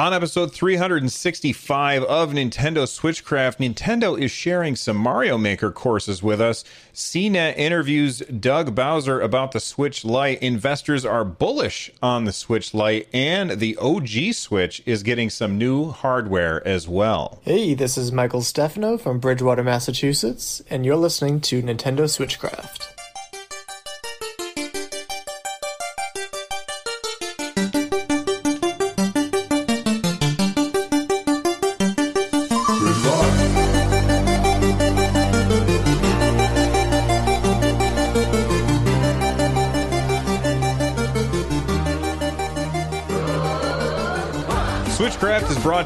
On 0.00 0.14
episode 0.14 0.50
365 0.54 2.04
of 2.04 2.30
Nintendo 2.30 2.84
Switchcraft, 2.88 3.58
Nintendo 3.58 4.18
is 4.18 4.30
sharing 4.30 4.74
some 4.74 4.96
Mario 4.96 5.36
Maker 5.36 5.70
courses 5.70 6.22
with 6.22 6.40
us. 6.40 6.64
CNET 6.94 7.58
interviews 7.58 8.20
Doug 8.20 8.74
Bowser 8.74 9.20
about 9.20 9.52
the 9.52 9.60
Switch 9.60 10.02
Lite. 10.02 10.42
Investors 10.42 11.04
are 11.04 11.22
bullish 11.22 11.90
on 12.02 12.24
the 12.24 12.32
Switch 12.32 12.72
Lite, 12.72 13.08
and 13.12 13.50
the 13.60 13.76
OG 13.76 14.32
Switch 14.32 14.82
is 14.86 15.02
getting 15.02 15.28
some 15.28 15.58
new 15.58 15.90
hardware 15.90 16.66
as 16.66 16.88
well. 16.88 17.38
Hey, 17.42 17.74
this 17.74 17.98
is 17.98 18.10
Michael 18.10 18.40
Stefano 18.40 18.96
from 18.96 19.18
Bridgewater, 19.18 19.62
Massachusetts, 19.62 20.62
and 20.70 20.86
you're 20.86 20.96
listening 20.96 21.42
to 21.42 21.62
Nintendo 21.62 22.08
Switchcraft. 22.08 22.99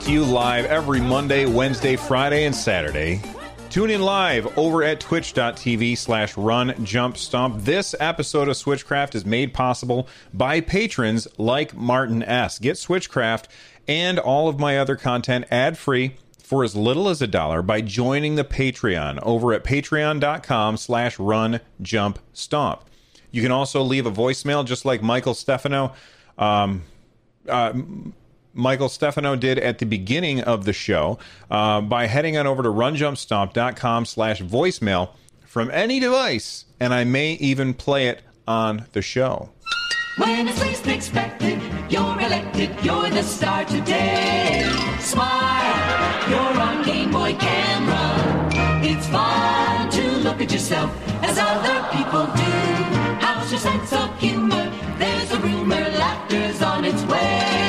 You 0.06 0.22
live 0.22 0.66
every 0.66 1.00
Monday, 1.00 1.46
Wednesday, 1.46 1.96
Friday, 1.96 2.44
and 2.44 2.54
Saturday. 2.54 3.22
Tune 3.70 3.88
in 3.88 4.02
live 4.02 4.58
over 4.58 4.82
at 4.82 5.00
twitch.tv 5.00 5.96
slash 5.96 6.36
run 6.36 6.74
jump 6.84 7.16
stomp. 7.16 7.62
This 7.64 7.94
episode 7.98 8.48
of 8.48 8.56
Switchcraft 8.56 9.14
is 9.14 9.24
made 9.24 9.54
possible 9.54 10.06
by 10.34 10.60
patrons 10.60 11.27
like 11.38 11.74
Martin 11.74 12.22
S. 12.22 12.58
Get 12.58 12.77
Switchcraft 12.77 13.46
and 13.88 14.18
all 14.18 14.46
of 14.46 14.58
my 14.60 14.78
other 14.78 14.94
content 14.94 15.46
ad 15.50 15.78
free 15.78 16.16
for 16.38 16.64
as 16.64 16.77
little 16.77 17.08
as 17.08 17.22
a 17.22 17.27
dollar 17.27 17.62
by 17.62 17.80
joining 17.80 18.34
the 18.34 18.44
Patreon 18.44 19.19
over 19.22 19.55
at 19.55 19.64
patreon.com 19.64 20.77
slash 20.77 21.19
run 21.19 21.60
jump 21.80 22.19
stomp. 22.34 22.84
You 23.30 23.41
can 23.41 23.52
also 23.52 23.80
leave 23.80 24.05
a 24.05 24.12
voicemail 24.12 24.66
just 24.66 24.84
like 24.84 25.02
Michael 25.02 25.32
Stefano. 25.32 25.94
Um, 26.36 26.82
uh, 27.48 27.72
Michael 28.55 28.88
Stefano 28.88 29.36
did 29.36 29.58
at 29.58 29.78
the 29.78 29.86
beginning 29.86 30.41
of 30.41 30.64
the 30.64 30.72
show 30.72 31.19
uh, 31.50 31.80
by 31.80 32.06
heading 32.06 32.36
on 32.36 32.47
over 32.47 32.62
to 32.62 32.69
runjumpstomp.com 32.69 34.05
slash 34.06 34.41
voicemail 34.41 35.10
from 35.44 35.70
any 35.70 36.00
device, 36.00 36.64
and 36.80 36.94
I 36.94 37.05
may 37.05 37.32
even 37.34 37.75
play 37.75 38.08
it 38.08 38.22
on 38.47 38.86
the 38.92 39.02
show. 39.02 39.50
When 40.16 40.47
it's 40.48 40.60
least 40.62 40.86
expected, 40.86 41.60
you're 41.91 42.20
elected, 42.20 42.70
you're 42.84 43.10
the 43.10 43.22
star 43.22 43.64
today. 43.64 44.70
Smile, 45.00 46.30
you're 46.30 46.60
on 46.60 46.84
Game 46.84 47.10
Boy 47.10 47.34
camera. 47.34 48.50
It's 48.82 49.06
fun 49.08 49.91
to 49.91 50.02
look 50.19 50.41
at 50.41 50.52
yourself 50.52 50.91
as 51.25 51.36
other 51.38 51.88
people 51.97 52.27
do. 52.27 52.52
How's 53.25 53.50
your 53.50 53.60
sense 53.60 53.92
of 53.92 54.16
humor? 54.19 54.72
There's 54.98 55.32
a 55.32 55.41
rumor, 55.41 55.80
laughter's 55.80 56.62
on 56.62 56.84
its 56.84 57.02
way. 57.05 57.63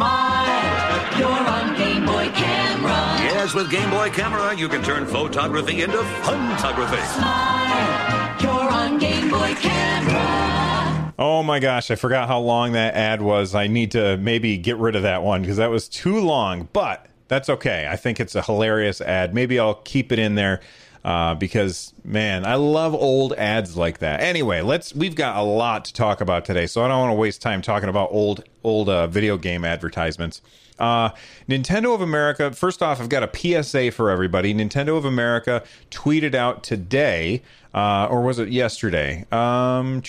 Smile, 0.00 1.18
you're 1.18 1.28
on 1.28 1.76
Game 1.76 2.06
Boy 2.06 2.30
camera. 2.32 2.94
Yes, 3.20 3.52
with 3.52 3.70
Game 3.70 3.90
Boy 3.90 4.08
Camera, 4.08 4.56
you 4.56 4.66
can 4.66 4.82
turn 4.82 5.04
photography 5.04 5.82
into 5.82 6.02
photography. 6.22 6.96
Smile, 7.02 8.40
you're 8.40 8.50
on 8.50 8.98
Game 8.98 9.28
Boy 9.28 9.52
camera. 9.56 11.12
Oh 11.18 11.42
my 11.42 11.58
gosh, 11.60 11.90
I 11.90 11.96
forgot 11.96 12.28
how 12.28 12.40
long 12.40 12.72
that 12.72 12.94
ad 12.94 13.20
was. 13.20 13.54
I 13.54 13.66
need 13.66 13.90
to 13.90 14.16
maybe 14.16 14.56
get 14.56 14.78
rid 14.78 14.96
of 14.96 15.02
that 15.02 15.22
one 15.22 15.42
because 15.42 15.58
that 15.58 15.68
was 15.68 15.86
too 15.86 16.18
long, 16.18 16.70
but 16.72 17.04
that's 17.28 17.50
okay. 17.50 17.86
I 17.86 17.96
think 17.96 18.20
it's 18.20 18.34
a 18.34 18.40
hilarious 18.40 19.02
ad. 19.02 19.34
Maybe 19.34 19.60
I'll 19.60 19.74
keep 19.74 20.12
it 20.12 20.18
in 20.18 20.34
there 20.34 20.62
uh, 21.04 21.34
because 21.34 21.94
man, 22.04 22.44
I 22.44 22.54
love 22.56 22.94
old 22.94 23.32
ads 23.34 23.76
like 23.76 23.98
that. 23.98 24.20
Anyway, 24.20 24.60
let's. 24.60 24.94
We've 24.94 25.14
got 25.14 25.36
a 25.36 25.42
lot 25.42 25.84
to 25.86 25.92
talk 25.92 26.20
about 26.20 26.44
today, 26.44 26.66
so 26.66 26.84
I 26.84 26.88
don't 26.88 27.00
want 27.00 27.10
to 27.10 27.16
waste 27.16 27.40
time 27.40 27.62
talking 27.62 27.88
about 27.88 28.10
old 28.12 28.44
old 28.62 28.88
uh, 28.88 29.06
video 29.06 29.36
game 29.36 29.64
advertisements. 29.64 30.42
Uh, 30.78 31.10
Nintendo 31.48 31.94
of 31.94 32.00
America. 32.00 32.50
First 32.52 32.82
off, 32.82 33.00
I've 33.00 33.10
got 33.10 33.22
a 33.22 33.62
PSA 33.62 33.90
for 33.92 34.10
everybody. 34.10 34.54
Nintendo 34.54 34.96
of 34.96 35.04
America 35.04 35.62
tweeted 35.90 36.34
out 36.34 36.62
today, 36.62 37.42
uh, 37.74 38.06
or 38.10 38.22
was 38.22 38.38
it 38.38 38.48
yesterday? 38.48 39.26
Um, 39.30 40.02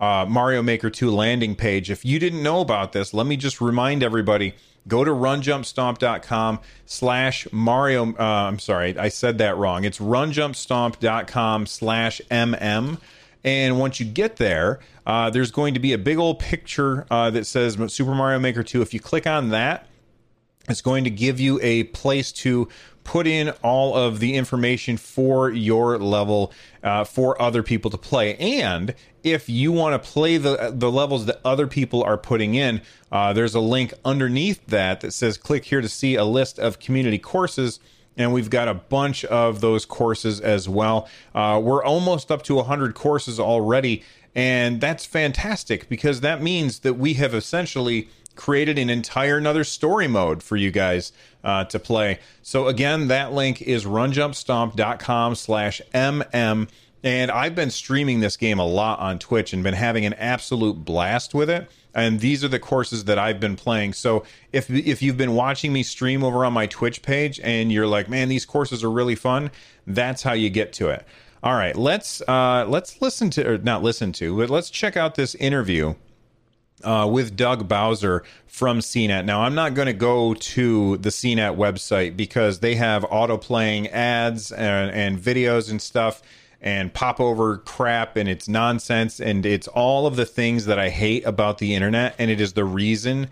uh, 0.00 0.26
Mario 0.28 0.60
Maker 0.62 0.90
2 0.90 1.10
landing 1.10 1.56
page. 1.56 1.90
If 1.90 2.04
you 2.04 2.18
didn't 2.18 2.42
know 2.42 2.60
about 2.60 2.92
this, 2.92 3.14
let 3.14 3.26
me 3.26 3.36
just 3.36 3.60
remind 3.60 4.02
everybody 4.02 4.54
go 4.88 5.04
to 5.04 5.10
runjumpstomp.com 5.10 6.60
slash 6.86 7.48
mario 7.52 8.14
uh, 8.16 8.48
i'm 8.48 8.58
sorry 8.58 8.96
i 8.98 9.08
said 9.08 9.38
that 9.38 9.56
wrong. 9.56 9.84
It's 9.84 9.98
runjumpstomp.com 9.98 11.66
slash 11.66 12.20
mm 12.30 12.98
and 13.46 13.78
once 13.78 14.00
you 14.00 14.06
get 14.06 14.36
there 14.36 14.80
uh, 15.06 15.28
there's 15.30 15.50
going 15.50 15.74
to 15.74 15.80
be 15.80 15.92
a 15.92 15.98
big 15.98 16.18
old 16.18 16.38
picture 16.38 17.06
uh, 17.10 17.30
that 17.30 17.46
says 17.46 17.78
super 17.92 18.14
mario 18.14 18.38
maker 18.38 18.62
2 18.62 18.82
if 18.82 18.94
you 18.94 19.00
click 19.00 19.26
on 19.26 19.50
that 19.50 19.86
it's 20.68 20.80
going 20.80 21.04
to 21.04 21.10
give 21.10 21.40
you 21.40 21.60
a 21.62 21.84
place 21.84 22.32
to 22.32 22.68
put 23.04 23.26
in 23.26 23.50
all 23.62 23.94
of 23.94 24.18
the 24.18 24.34
information 24.34 24.96
for 24.96 25.50
your 25.50 25.98
level 25.98 26.52
uh, 26.82 27.04
for 27.04 27.40
other 27.40 27.62
people 27.62 27.90
to 27.90 27.98
play. 27.98 28.34
And 28.36 28.94
if 29.22 29.48
you 29.48 29.72
want 29.72 30.02
to 30.02 30.10
play 30.10 30.36
the 30.36 30.72
the 30.74 30.90
levels 30.90 31.26
that 31.26 31.40
other 31.44 31.66
people 31.66 32.02
are 32.02 32.18
putting 32.18 32.54
in, 32.54 32.80
uh, 33.12 33.32
there's 33.32 33.54
a 33.54 33.60
link 33.60 33.94
underneath 34.04 34.66
that 34.66 35.00
that 35.00 35.12
says 35.12 35.36
click 35.36 35.66
here 35.66 35.80
to 35.80 35.88
see 35.88 36.14
a 36.14 36.24
list 36.24 36.58
of 36.58 36.78
community 36.78 37.18
courses. 37.18 37.78
And 38.16 38.32
we've 38.32 38.50
got 38.50 38.68
a 38.68 38.74
bunch 38.74 39.24
of 39.24 39.60
those 39.60 39.84
courses 39.84 40.40
as 40.40 40.68
well. 40.68 41.08
Uh, 41.34 41.60
we're 41.62 41.82
almost 41.82 42.30
up 42.30 42.42
to 42.44 42.54
100 42.54 42.94
courses 42.94 43.40
already. 43.40 44.04
And 44.36 44.80
that's 44.80 45.04
fantastic 45.04 45.88
because 45.88 46.20
that 46.20 46.42
means 46.42 46.80
that 46.80 46.94
we 46.94 47.14
have 47.14 47.34
essentially 47.34 48.08
created 48.36 48.78
an 48.78 48.90
entire 48.90 49.38
another 49.38 49.64
story 49.64 50.08
mode 50.08 50.42
for 50.42 50.56
you 50.56 50.70
guys 50.70 51.12
uh, 51.42 51.64
to 51.64 51.78
play. 51.78 52.18
So 52.42 52.68
again, 52.68 53.08
that 53.08 53.32
link 53.32 53.62
is 53.62 53.84
runjumpstomp.com 53.84 55.34
slash 55.34 55.80
mm. 55.92 56.68
And 57.04 57.30
I've 57.30 57.54
been 57.54 57.70
streaming 57.70 58.20
this 58.20 58.38
game 58.38 58.58
a 58.58 58.66
lot 58.66 58.98
on 58.98 59.18
Twitch 59.18 59.52
and 59.52 59.62
been 59.62 59.74
having 59.74 60.06
an 60.06 60.14
absolute 60.14 60.86
blast 60.86 61.34
with 61.34 61.50
it. 61.50 61.70
And 61.94 62.18
these 62.18 62.42
are 62.42 62.48
the 62.48 62.58
courses 62.58 63.04
that 63.04 63.18
I've 63.18 63.38
been 63.38 63.56
playing. 63.56 63.92
So 63.92 64.24
if 64.52 64.70
if 64.70 65.02
you've 65.02 65.18
been 65.18 65.34
watching 65.34 65.72
me 65.72 65.82
stream 65.82 66.24
over 66.24 66.44
on 66.44 66.54
my 66.54 66.66
Twitch 66.66 67.02
page 67.02 67.38
and 67.40 67.70
you're 67.70 67.86
like, 67.86 68.08
man, 68.08 68.30
these 68.30 68.46
courses 68.46 68.82
are 68.82 68.90
really 68.90 69.14
fun, 69.14 69.50
that's 69.86 70.22
how 70.22 70.32
you 70.32 70.48
get 70.48 70.72
to 70.74 70.88
it. 70.88 71.06
All 71.42 71.54
right, 71.54 71.76
let's 71.76 72.22
uh, 72.22 72.64
let's 72.66 73.02
listen 73.02 73.28
to 73.30 73.48
or 73.48 73.58
not 73.58 73.82
listen 73.82 74.12
to, 74.12 74.38
but 74.38 74.48
let's 74.48 74.70
check 74.70 74.96
out 74.96 75.14
this 75.14 75.34
interview 75.34 75.94
uh, 76.84 77.06
with 77.06 77.36
Doug 77.36 77.68
Bowser 77.68 78.22
from 78.46 78.78
CNET. 78.78 79.24
Now, 79.24 79.42
I'm 79.42 79.54
not 79.54 79.74
going 79.74 79.86
to 79.86 79.92
go 79.92 80.34
to 80.34 80.96
the 80.98 81.08
CNET 81.08 81.56
website 81.56 82.16
because 82.16 82.60
they 82.60 82.76
have 82.76 83.04
auto 83.10 83.36
playing 83.36 83.88
ads 83.88 84.52
and, 84.52 84.90
and 84.90 85.18
videos 85.18 85.70
and 85.70 85.80
stuff. 85.80 86.22
and 86.60 86.94
pop 86.94 87.20
over 87.20 87.58
crap 87.58 88.16
and 88.16 88.26
it's 88.26 88.48
nonsense 88.48 89.20
and 89.20 89.44
it's 89.44 89.68
all 89.68 90.06
of 90.06 90.16
the 90.16 90.24
things 90.24 90.64
that 90.64 90.78
I 90.78 90.88
hate 90.88 91.26
about 91.26 91.58
the 91.58 91.74
internet 91.74 92.14
and 92.18 92.30
it 92.30 92.40
is 92.40 92.54
the 92.54 92.64
reason 92.64 93.28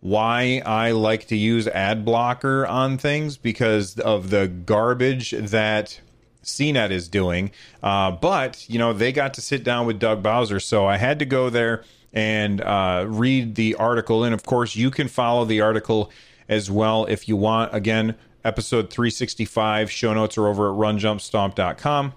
why 0.00 0.62
I 0.64 0.92
like 0.92 1.26
to 1.26 1.36
use 1.36 1.68
ad 1.68 2.06
blocker 2.06 2.66
on 2.66 2.96
things 2.96 3.36
because 3.36 3.98
of 3.98 4.30
the 4.30 4.48
garbage 4.48 5.32
that 5.32 6.00
CNET 6.42 6.90
is 6.90 7.08
doing. 7.08 7.50
Uh, 7.82 8.10
but, 8.10 8.68
you 8.68 8.78
know, 8.78 8.92
they 8.92 9.12
got 9.12 9.34
to 9.34 9.40
sit 9.40 9.64
down 9.64 9.86
with 9.86 9.98
Doug 9.98 10.22
Bowser. 10.22 10.60
So 10.60 10.86
I 10.86 10.96
had 10.96 11.18
to 11.18 11.24
go 11.24 11.50
there 11.50 11.84
and 12.12 12.60
uh, 12.60 13.04
read 13.08 13.54
the 13.54 13.74
article. 13.76 14.24
And 14.24 14.34
of 14.34 14.44
course, 14.44 14.76
you 14.76 14.90
can 14.90 15.08
follow 15.08 15.44
the 15.44 15.60
article 15.60 16.10
as 16.48 16.70
well 16.70 17.06
if 17.06 17.28
you 17.28 17.36
want. 17.36 17.74
Again, 17.74 18.16
episode 18.44 18.90
365 18.90 19.90
show 19.90 20.14
notes 20.14 20.36
are 20.38 20.46
over 20.46 20.70
at 20.70 20.76
runjumpstomp.com. 20.76 22.14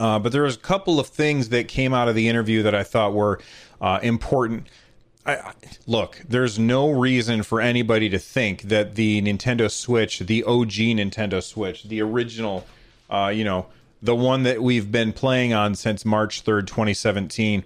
Uh, 0.00 0.18
but 0.18 0.32
there 0.32 0.42
was 0.42 0.56
a 0.56 0.60
couple 0.60 0.98
of 0.98 1.06
things 1.06 1.50
that 1.50 1.68
came 1.68 1.94
out 1.94 2.08
of 2.08 2.14
the 2.14 2.28
interview 2.28 2.62
that 2.62 2.74
I 2.74 2.82
thought 2.82 3.12
were 3.12 3.40
uh, 3.80 4.00
important. 4.02 4.66
I, 5.26 5.52
look, 5.86 6.20
there's 6.28 6.58
no 6.58 6.90
reason 6.90 7.42
for 7.42 7.60
anybody 7.60 8.08
to 8.10 8.18
think 8.18 8.62
that 8.62 8.96
the 8.96 9.22
Nintendo 9.22 9.70
Switch, 9.70 10.18
the 10.18 10.42
OG 10.44 10.72
Nintendo 10.72 11.42
Switch, 11.42 11.84
the 11.84 12.02
original, 12.02 12.66
uh, 13.10 13.32
you 13.34 13.44
know, 13.44 13.66
the 14.02 14.14
one 14.14 14.42
that 14.42 14.62
we've 14.62 14.92
been 14.92 15.12
playing 15.12 15.52
on 15.52 15.74
since 15.74 16.04
March 16.04 16.44
3rd, 16.44 16.66
2017, 16.66 17.64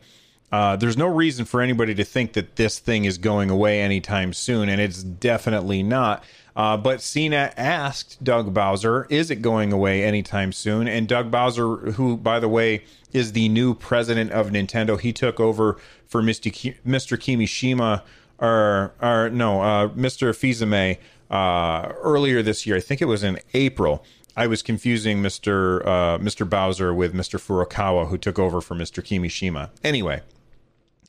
uh, 0.51 0.77
there's 0.77 0.97
no 0.97 1.07
reason 1.07 1.45
for 1.45 1.61
anybody 1.61 1.95
to 1.95 2.05
think 2.05 2.33
that 2.33 2.57
this 2.57 2.79
thing 2.79 3.05
is 3.05 3.19
going 3.19 3.51
away 3.51 3.81
anytime 3.81 4.33
soon, 4.33 4.69
and 4.69 4.81
it's 4.81 5.03
definitely 5.03 5.83
not. 5.83 6.25
Uh, 6.57 6.77
but 6.77 7.01
CNET 7.01 7.53
asked 7.57 8.23
Doug 8.25 8.53
Bowser, 8.55 9.07
is 9.11 9.31
it 9.31 9.43
going 9.43 9.73
away 9.73 10.03
anytime 10.03 10.53
soon? 10.53 10.89
And 10.89 11.07
Doug 11.07 11.31
Bowser, 11.31 11.93
who, 11.93 12.17
by 12.17 12.41
the 12.41 12.49
way, 12.49 12.83
is 13.13 13.33
the 13.33 13.49
new 13.49 13.75
president 13.75 14.33
of 14.33 14.49
Nintendo, 14.49 14.99
he 14.99 15.13
took 15.13 15.39
over 15.39 15.77
for 16.07 16.23
Mr. 16.23 16.53
Ki- 16.53 16.77
Mr. 16.87 17.17
Kimishima, 17.17 18.03
or, 18.39 18.93
or 19.01 19.31
no, 19.31 19.61
uh, 19.61 19.89
Mr. 19.89 20.35
Fils-Aimé 20.35 20.99
uh, 21.31 21.93
earlier 22.01 22.43
this 22.43 22.67
year. 22.67 22.77
I 22.77 22.81
think 22.81 23.03
it 23.03 23.07
was 23.07 23.23
in 23.23 23.39
April. 23.55 24.05
I 24.39 24.47
was 24.47 24.63
confusing 24.63 25.21
Mr. 25.21 25.85
Uh, 25.85 26.19
Mr. 26.19 26.49
Bowser 26.49 26.95
with 26.95 27.13
Mr. 27.13 27.41
Furukawa, 27.41 28.09
who 28.09 28.17
took 28.17 28.39
over 28.39 28.61
for 28.61 28.77
Mr. 28.77 29.03
Kimishima. 29.03 29.71
Anyway, 29.83 30.23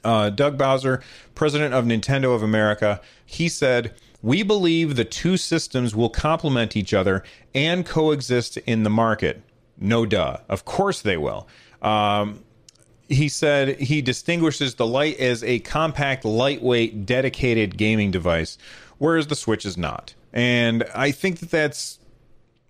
uh, 0.04 0.32
Doug 0.32 0.58
Bowser, 0.58 1.04
president 1.36 1.76
of 1.76 1.86
Nintendo 1.86 2.34
of 2.34 2.42
America, 2.42 3.00
he 3.24 3.48
said, 3.48 3.94
We 4.24 4.42
believe 4.42 4.96
the 4.96 5.06
two 5.06 5.38
systems 5.38 5.96
will 5.96 6.10
complement 6.10 6.76
each 6.76 6.92
other 6.92 7.24
and 7.54 7.86
coexist 7.86 8.58
in 8.58 8.82
the 8.82 8.90
market. 8.90 9.44
No 9.78 10.08
duh. 10.08 10.38
Of 10.50 10.66
course 10.66 11.04
they 11.04 11.16
will. 11.16 11.48
Um, 11.84 12.44
he 13.10 13.30
said 13.30 13.80
he 13.80 14.02
distinguishes 14.02 14.74
the 14.74 14.88
Lite 14.88 15.20
as 15.20 15.44
a 15.44 15.60
compact, 15.60 16.26
lightweight, 16.26 17.06
dedicated 17.06 17.78
gaming 17.78 18.10
device, 18.10 18.58
whereas 18.98 19.28
the 19.28 19.36
Switch 19.36 19.68
is 19.68 19.78
not. 19.78 20.16
And 20.34 20.84
I 20.96 21.12
think 21.12 21.40
that 21.40 21.52
that's 21.52 21.99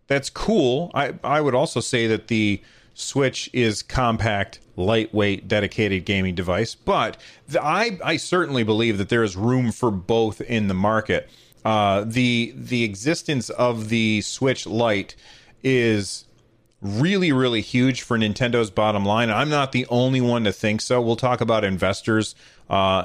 that's 0.09 0.29
cool. 0.29 0.91
I 0.93 1.13
I 1.23 1.39
would 1.39 1.55
also 1.55 1.79
say 1.79 2.07
that 2.07 2.27
the 2.27 2.61
Switch 2.95 3.49
is 3.53 3.81
compact, 3.81 4.59
lightweight, 4.75 5.47
dedicated 5.47 6.03
gaming 6.03 6.35
device, 6.35 6.75
but 6.75 7.15
the, 7.47 7.63
I 7.63 7.97
I 8.03 8.17
certainly 8.17 8.63
believe 8.63 8.97
that 8.97 9.07
there 9.07 9.23
is 9.23 9.37
room 9.37 9.71
for 9.71 9.89
both 9.89 10.41
in 10.41 10.67
the 10.67 10.73
market. 10.73 11.29
Uh, 11.63 12.03
the 12.05 12.53
the 12.57 12.83
existence 12.83 13.49
of 13.51 13.87
the 13.89 14.21
Switch 14.21 14.65
Lite 14.65 15.15
is 15.63 16.25
really 16.81 17.31
really 17.31 17.61
huge 17.61 18.01
for 18.01 18.17
Nintendo's 18.17 18.71
bottom 18.71 19.05
line. 19.05 19.29
I'm 19.29 19.49
not 19.49 19.71
the 19.73 19.85
only 19.89 20.21
one 20.21 20.43
to 20.45 20.51
think 20.51 20.81
so. 20.81 20.99
We'll 21.01 21.17
talk 21.17 21.39
about 21.39 21.63
investors 21.63 22.33
uh, 22.69 23.03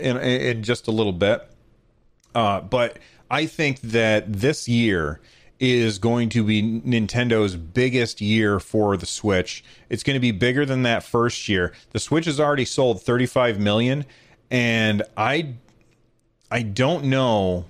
in, 0.00 0.18
in 0.18 0.62
just 0.62 0.86
a 0.86 0.90
little 0.90 1.12
bit, 1.12 1.48
uh, 2.34 2.60
but 2.60 2.98
I 3.30 3.46
think 3.46 3.80
that 3.80 4.30
this 4.30 4.68
year 4.68 5.20
is 5.62 6.00
going 6.00 6.28
to 6.28 6.42
be 6.42 6.60
Nintendo's 6.60 7.54
biggest 7.54 8.20
year 8.20 8.58
for 8.58 8.96
the 8.96 9.06
Switch. 9.06 9.62
It's 9.88 10.02
going 10.02 10.14
to 10.14 10.20
be 10.20 10.32
bigger 10.32 10.66
than 10.66 10.82
that 10.82 11.04
first 11.04 11.48
year. 11.48 11.72
The 11.92 12.00
Switch 12.00 12.24
has 12.24 12.40
already 12.40 12.64
sold 12.64 13.00
35 13.00 13.60
million, 13.60 14.04
and 14.50 15.04
I 15.16 15.54
I 16.50 16.62
don't 16.62 17.04
know. 17.04 17.66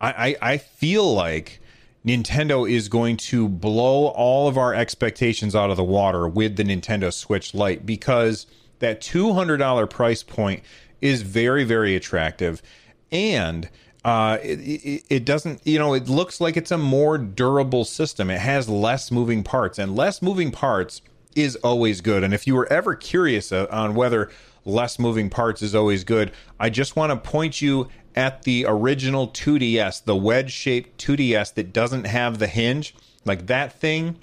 I, 0.00 0.36
I, 0.40 0.52
I 0.52 0.58
feel 0.58 1.12
like 1.12 1.60
Nintendo 2.06 2.70
is 2.70 2.88
going 2.88 3.16
to 3.16 3.48
blow 3.48 4.06
all 4.06 4.46
of 4.46 4.56
our 4.56 4.72
expectations 4.72 5.56
out 5.56 5.68
of 5.68 5.76
the 5.76 5.84
water 5.84 6.28
with 6.28 6.54
the 6.54 6.62
Nintendo 6.62 7.12
Switch 7.12 7.54
Lite 7.54 7.84
because 7.84 8.46
that 8.78 9.00
$200 9.00 9.90
price 9.90 10.22
point 10.22 10.62
is 11.02 11.22
very, 11.22 11.64
very 11.64 11.96
attractive. 11.96 12.62
And 13.10 13.68
uh, 14.04 14.38
it, 14.42 14.58
it, 14.60 15.04
it, 15.10 15.24
doesn't, 15.24 15.60
you 15.66 15.78
know, 15.78 15.94
it 15.94 16.08
looks 16.08 16.40
like 16.40 16.56
it's 16.56 16.70
a 16.70 16.78
more 16.78 17.18
durable 17.18 17.84
system. 17.84 18.30
It 18.30 18.40
has 18.40 18.68
less 18.68 19.10
moving 19.10 19.42
parts, 19.42 19.78
and 19.78 19.94
less 19.94 20.22
moving 20.22 20.50
parts 20.50 21.02
is 21.36 21.56
always 21.56 22.00
good. 22.00 22.24
And 22.24 22.32
if 22.32 22.46
you 22.46 22.54
were 22.54 22.70
ever 22.72 22.94
curious 22.94 23.52
uh, 23.52 23.66
on 23.70 23.94
whether 23.94 24.30
less 24.64 24.98
moving 24.98 25.30
parts 25.30 25.62
is 25.62 25.74
always 25.74 26.04
good, 26.04 26.32
I 26.58 26.70
just 26.70 26.96
want 26.96 27.10
to 27.10 27.30
point 27.30 27.60
you 27.60 27.88
at 28.16 28.42
the 28.42 28.64
original 28.66 29.28
2DS, 29.28 30.04
the 30.04 30.16
wedge 30.16 30.50
shaped 30.50 30.98
2DS 31.04 31.54
that 31.54 31.72
doesn't 31.72 32.04
have 32.04 32.38
the 32.38 32.46
hinge. 32.46 32.94
Like 33.24 33.46
that 33.46 33.78
thing 33.78 34.18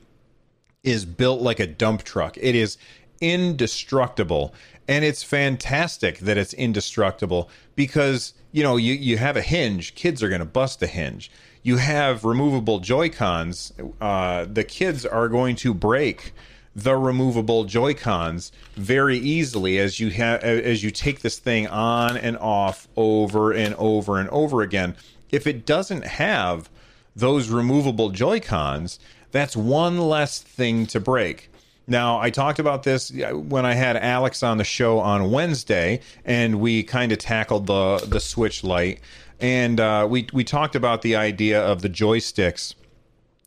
is 0.84 1.06
built 1.06 1.42
like 1.42 1.60
a 1.60 1.68
dump 1.68 2.04
truck. 2.04 2.38
It 2.38 2.56
is 2.56 2.78
indestructible. 3.22 4.54
And 4.88 5.04
it's 5.04 5.24
fantastic 5.24 6.20
that 6.20 6.38
it's 6.38 6.54
indestructible 6.54 7.50
because, 7.76 8.34
you 8.52 8.64
know, 8.64 8.78
you, 8.78 8.94
you 8.94 9.18
have 9.18 9.36
a 9.36 9.42
hinge, 9.42 9.96
kids 9.96 10.24
are 10.24 10.30
going 10.30 10.40
to 10.40 10.46
bust 10.46 10.80
the 10.80 10.88
hinge. 10.88 11.30
You 11.62 11.78
have 11.78 12.24
removable 12.24 12.80
Joy 12.80 13.10
Cons, 13.10 13.74
uh, 14.00 14.46
the 14.46 14.64
kids 14.64 15.06
are 15.06 15.28
going 15.28 15.58
to 15.58 15.74
break 15.74 16.34
the 16.78 16.96
removable 16.96 17.66
Joy 17.66 17.96
Cons 17.96 18.52
very 18.76 19.18
easily 19.18 19.80
as 19.80 20.00
you 20.00 20.12
have 20.12 20.44
as 20.44 20.84
you 20.84 20.92
take 20.92 21.22
this 21.22 21.40
thing 21.40 21.68
on 21.68 22.16
and 22.16 22.38
off 22.38 22.88
over 22.96 23.52
and 23.52 23.74
over 23.76 24.20
and 24.20 24.30
over 24.30 24.62
again. 24.62 24.96
If 25.32 25.48
it 25.48 25.66
doesn't 25.66 26.06
have 26.06 26.70
those 27.16 27.50
removable 27.50 28.12
Joy 28.12 28.40
Cons, 28.40 29.00
that's 29.32 29.58
one 29.58 29.98
less 29.98 30.40
thing 30.40 30.86
to 30.88 31.00
break. 31.00 31.50
Now, 31.88 32.20
I 32.20 32.30
talked 32.30 32.60
about 32.60 32.84
this 32.84 33.12
when 33.32 33.66
I 33.66 33.74
had 33.74 33.96
Alex 33.96 34.44
on 34.44 34.58
the 34.58 34.66
show 34.66 35.00
on 35.00 35.32
Wednesday, 35.32 36.02
and 36.26 36.60
we 36.60 36.84
kind 36.84 37.14
of 37.14 37.18
tackled 37.18 37.66
the 37.68 38.06
the 38.06 38.20
Switch 38.20 38.64
Lite, 38.64 39.00
and 39.40 39.80
uh, 39.80 40.06
we 40.10 40.28
we 40.34 40.44
talked 40.44 40.76
about 40.76 41.02
the 41.02 41.16
idea 41.16 41.64
of 41.64 41.82
the 41.82 41.90
joysticks 41.90 42.76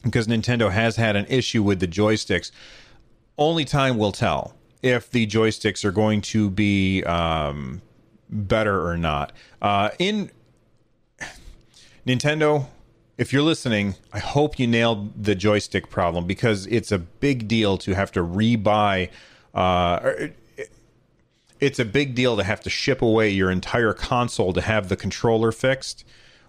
because 0.02 0.26
Nintendo 0.26 0.70
has 0.70 0.96
had 0.96 1.16
an 1.16 1.26
issue 1.28 1.62
with 1.62 1.80
the 1.80 1.88
joysticks. 1.88 2.50
Only 3.36 3.66
time 3.66 3.98
will 3.98 4.12
tell 4.12 4.54
if 4.82 5.10
the 5.10 5.26
joysticks 5.26 5.84
are 5.84 5.92
going 5.92 6.22
to 6.22 6.48
be 6.48 7.04
um, 7.04 7.82
better 8.30 8.86
or 8.86 8.96
not. 8.96 9.32
Uh, 9.60 9.90
in 9.98 10.30
Nintendo, 12.06 12.66
if 13.20 13.34
you're 13.34 13.42
listening, 13.42 13.96
I 14.14 14.18
hope 14.18 14.58
you 14.58 14.66
nailed 14.66 15.24
the 15.24 15.34
joystick 15.34 15.90
problem 15.90 16.26
because 16.26 16.66
it's 16.68 16.90
a 16.90 16.98
big 16.98 17.46
deal 17.46 17.76
to 17.76 17.94
have 17.94 18.10
to 18.12 18.20
rebuy. 18.20 19.10
Uh, 19.52 20.28
it's 21.60 21.78
a 21.78 21.84
big 21.84 22.14
deal 22.14 22.38
to 22.38 22.42
have 22.42 22.62
to 22.62 22.70
ship 22.70 23.02
away 23.02 23.28
your 23.28 23.50
entire 23.50 23.92
console 23.92 24.54
to 24.54 24.62
have 24.62 24.88
the 24.88 24.96
controller 24.96 25.52
fixed, 25.52 26.02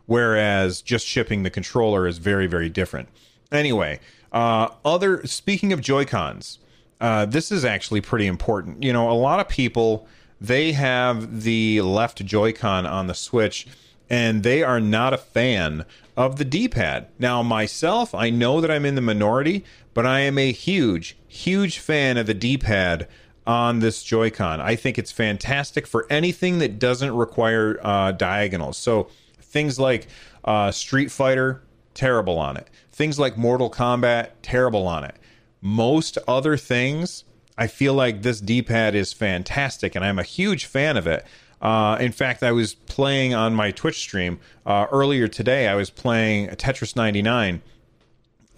whereas 0.05 0.81
just 0.81 1.05
shipping 1.05 1.43
the 1.43 1.49
controller 1.49 2.07
is 2.07 2.19
very, 2.19 2.47
very 2.47 2.69
different. 2.69 3.09
Anyway, 3.51 3.99
uh, 4.31 4.69
other 4.85 5.27
speaking 5.27 5.73
of 5.73 5.81
Joy 5.81 6.05
Cons, 6.05 6.57
uh, 7.01 7.25
this 7.25 7.51
is 7.51 7.65
actually 7.65 7.99
pretty 7.99 8.27
important. 8.27 8.81
You 8.81 8.93
know, 8.93 9.11
a 9.11 9.19
lot 9.19 9.41
of 9.41 9.49
people 9.49 10.07
they 10.39 10.71
have 10.71 11.43
the 11.43 11.81
left 11.81 12.25
Joy-Con 12.25 12.87
on 12.87 13.07
the 13.07 13.13
Switch, 13.13 13.67
and 14.11 14.43
they 14.43 14.61
are 14.61 14.81
not 14.81 15.13
a 15.13 15.17
fan 15.17 15.85
of 16.17 16.35
the 16.35 16.43
D-pad. 16.43 17.07
Now, 17.17 17.41
myself, 17.41 18.13
I 18.13 18.29
know 18.29 18.59
that 18.59 18.69
I'm 18.69 18.85
in 18.85 18.95
the 18.95 19.01
minority, 19.01 19.63
but 19.93 20.05
I 20.05 20.19
am 20.19 20.37
a 20.37 20.51
huge, 20.51 21.15
huge 21.29 21.79
fan 21.79 22.17
of 22.17 22.27
the 22.27 22.33
D-pad 22.33 23.07
on 23.47 23.79
this 23.79 24.03
Joy-Con. 24.03 24.59
I 24.59 24.75
think 24.75 24.99
it's 24.99 25.13
fantastic 25.13 25.87
for 25.87 26.05
anything 26.09 26.59
that 26.59 26.77
doesn't 26.77 27.15
require 27.15 27.79
uh, 27.81 28.11
diagonals. 28.11 28.77
So 28.77 29.07
things 29.39 29.79
like 29.79 30.07
uh, 30.43 30.71
Street 30.71 31.09
Fighter, 31.09 31.61
terrible 31.93 32.37
on 32.37 32.57
it. 32.57 32.67
Things 32.91 33.17
like 33.17 33.37
Mortal 33.37 33.71
Kombat, 33.71 34.31
terrible 34.41 34.87
on 34.87 35.05
it. 35.05 35.15
Most 35.61 36.17
other 36.27 36.57
things, 36.57 37.23
I 37.57 37.67
feel 37.67 37.93
like 37.93 38.23
this 38.23 38.41
D-pad 38.41 38.93
is 38.93 39.13
fantastic, 39.13 39.95
and 39.95 40.03
I'm 40.03 40.19
a 40.19 40.23
huge 40.23 40.65
fan 40.65 40.97
of 40.97 41.07
it. 41.07 41.25
Uh, 41.61 41.97
in 41.99 42.11
fact, 42.11 42.41
I 42.43 42.51
was 42.51 42.73
playing 42.73 43.33
on 43.33 43.53
my 43.53 43.71
Twitch 43.71 43.99
stream 43.99 44.39
uh, 44.65 44.87
earlier 44.91 45.27
today. 45.27 45.67
I 45.67 45.75
was 45.75 45.89
playing 45.89 46.47
Tetris 46.49 46.95
99, 46.95 47.61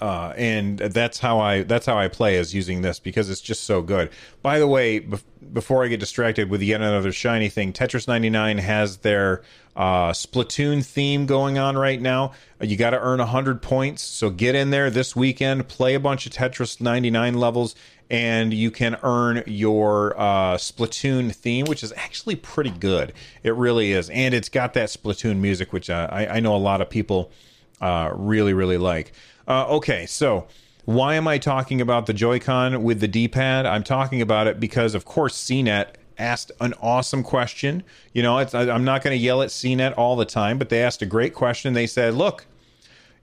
uh, 0.03 0.33
and 0.35 0.79
that's 0.79 1.19
how 1.19 1.39
I 1.39 1.63
that's 1.63 1.85
how 1.85 1.97
I 1.97 2.09
play 2.09 2.35
is 2.35 2.53
using 2.53 2.81
this 2.81 2.99
because 2.99 3.29
it's 3.29 3.39
just 3.39 3.63
so 3.63 3.81
good. 3.81 4.09
By 4.41 4.59
the 4.59 4.67
way, 4.67 4.99
bef- 4.99 5.23
before 5.53 5.85
I 5.85 5.87
get 5.87 6.01
distracted 6.01 6.49
with 6.49 6.61
yet 6.61 6.81
another 6.81 7.13
shiny 7.13 7.47
thing, 7.47 7.71
Tetris 7.71 8.05
99 8.05 8.57
has 8.57 8.97
their 8.97 9.43
uh, 9.77 10.11
Splatoon 10.11 10.85
theme 10.85 11.25
going 11.25 11.57
on 11.57 11.77
right 11.77 12.01
now. 12.01 12.33
You 12.59 12.75
got 12.75 12.89
to 12.89 12.99
earn 12.99 13.19
100 13.19 13.61
points, 13.61 14.03
so 14.03 14.29
get 14.29 14.55
in 14.55 14.71
there 14.71 14.89
this 14.89 15.15
weekend, 15.15 15.69
play 15.69 15.93
a 15.93 16.01
bunch 16.01 16.25
of 16.25 16.33
Tetris 16.33 16.81
99 16.81 17.35
levels, 17.35 17.73
and 18.09 18.53
you 18.53 18.71
can 18.71 18.97
earn 19.03 19.41
your 19.47 20.19
uh, 20.19 20.57
Splatoon 20.57 21.33
theme, 21.33 21.65
which 21.65 21.81
is 21.81 21.93
actually 21.95 22.35
pretty 22.35 22.71
good. 22.71 23.13
It 23.41 23.55
really 23.55 23.93
is, 23.93 24.09
and 24.09 24.33
it's 24.33 24.49
got 24.49 24.73
that 24.73 24.89
Splatoon 24.89 25.37
music, 25.37 25.71
which 25.71 25.89
uh, 25.89 26.09
I, 26.11 26.27
I 26.27 26.39
know 26.41 26.53
a 26.53 26.57
lot 26.57 26.81
of 26.81 26.89
people 26.89 27.31
uh, 27.79 28.11
really 28.13 28.53
really 28.53 28.77
like. 28.77 29.13
Uh, 29.47 29.67
okay, 29.67 30.05
so 30.05 30.47
why 30.85 31.15
am 31.15 31.27
I 31.27 31.37
talking 31.37 31.81
about 31.81 32.05
the 32.05 32.13
Joy-Con 32.13 32.83
with 32.83 32.99
the 32.99 33.07
D-pad? 33.07 33.65
I'm 33.65 33.83
talking 33.83 34.21
about 34.21 34.47
it 34.47 34.59
because, 34.59 34.95
of 34.95 35.05
course, 35.05 35.37
CNET 35.37 35.87
asked 36.17 36.51
an 36.59 36.73
awesome 36.81 37.23
question. 37.23 37.83
You 38.13 38.23
know, 38.23 38.37
I, 38.37 38.45
I'm 38.53 38.83
not 38.83 39.03
going 39.03 39.17
to 39.17 39.23
yell 39.23 39.41
at 39.41 39.49
CNET 39.49 39.97
all 39.97 40.15
the 40.15 40.25
time, 40.25 40.57
but 40.57 40.69
they 40.69 40.81
asked 40.81 41.01
a 41.01 41.05
great 41.05 41.33
question. 41.33 41.73
They 41.73 41.87
said, 41.87 42.13
"Look, 42.13 42.45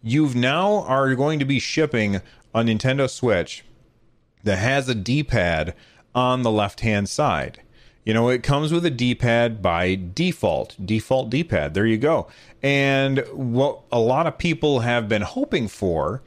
you've 0.03 0.35
now 0.35 0.83
are 0.85 1.15
going 1.15 1.39
to 1.39 1.45
be 1.45 1.59
shipping 1.59 2.17
a 2.55 2.61
Nintendo 2.61 3.09
Switch 3.09 3.65
that 4.43 4.57
has 4.57 4.89
a 4.89 4.95
D-pad 4.95 5.75
on 6.15 6.43
the 6.43 6.51
left-hand 6.51 7.09
side." 7.09 7.61
You 8.11 8.15
know, 8.15 8.29
it 8.29 8.43
comes 8.43 8.73
with 8.73 8.85
a 8.85 8.91
D 8.91 9.15
pad 9.15 9.63
by 9.63 9.95
default, 9.95 10.75
default 10.85 11.31
D 11.31 11.45
pad. 11.45 11.75
There 11.75 11.87
you 11.87 11.97
go. 11.97 12.27
And 12.61 13.21
what 13.33 13.83
a 13.93 14.01
lot 14.01 14.27
of 14.27 14.37
people 14.37 14.81
have 14.81 15.09
been 15.09 15.23
hoping 15.23 15.69
for 15.69 16.21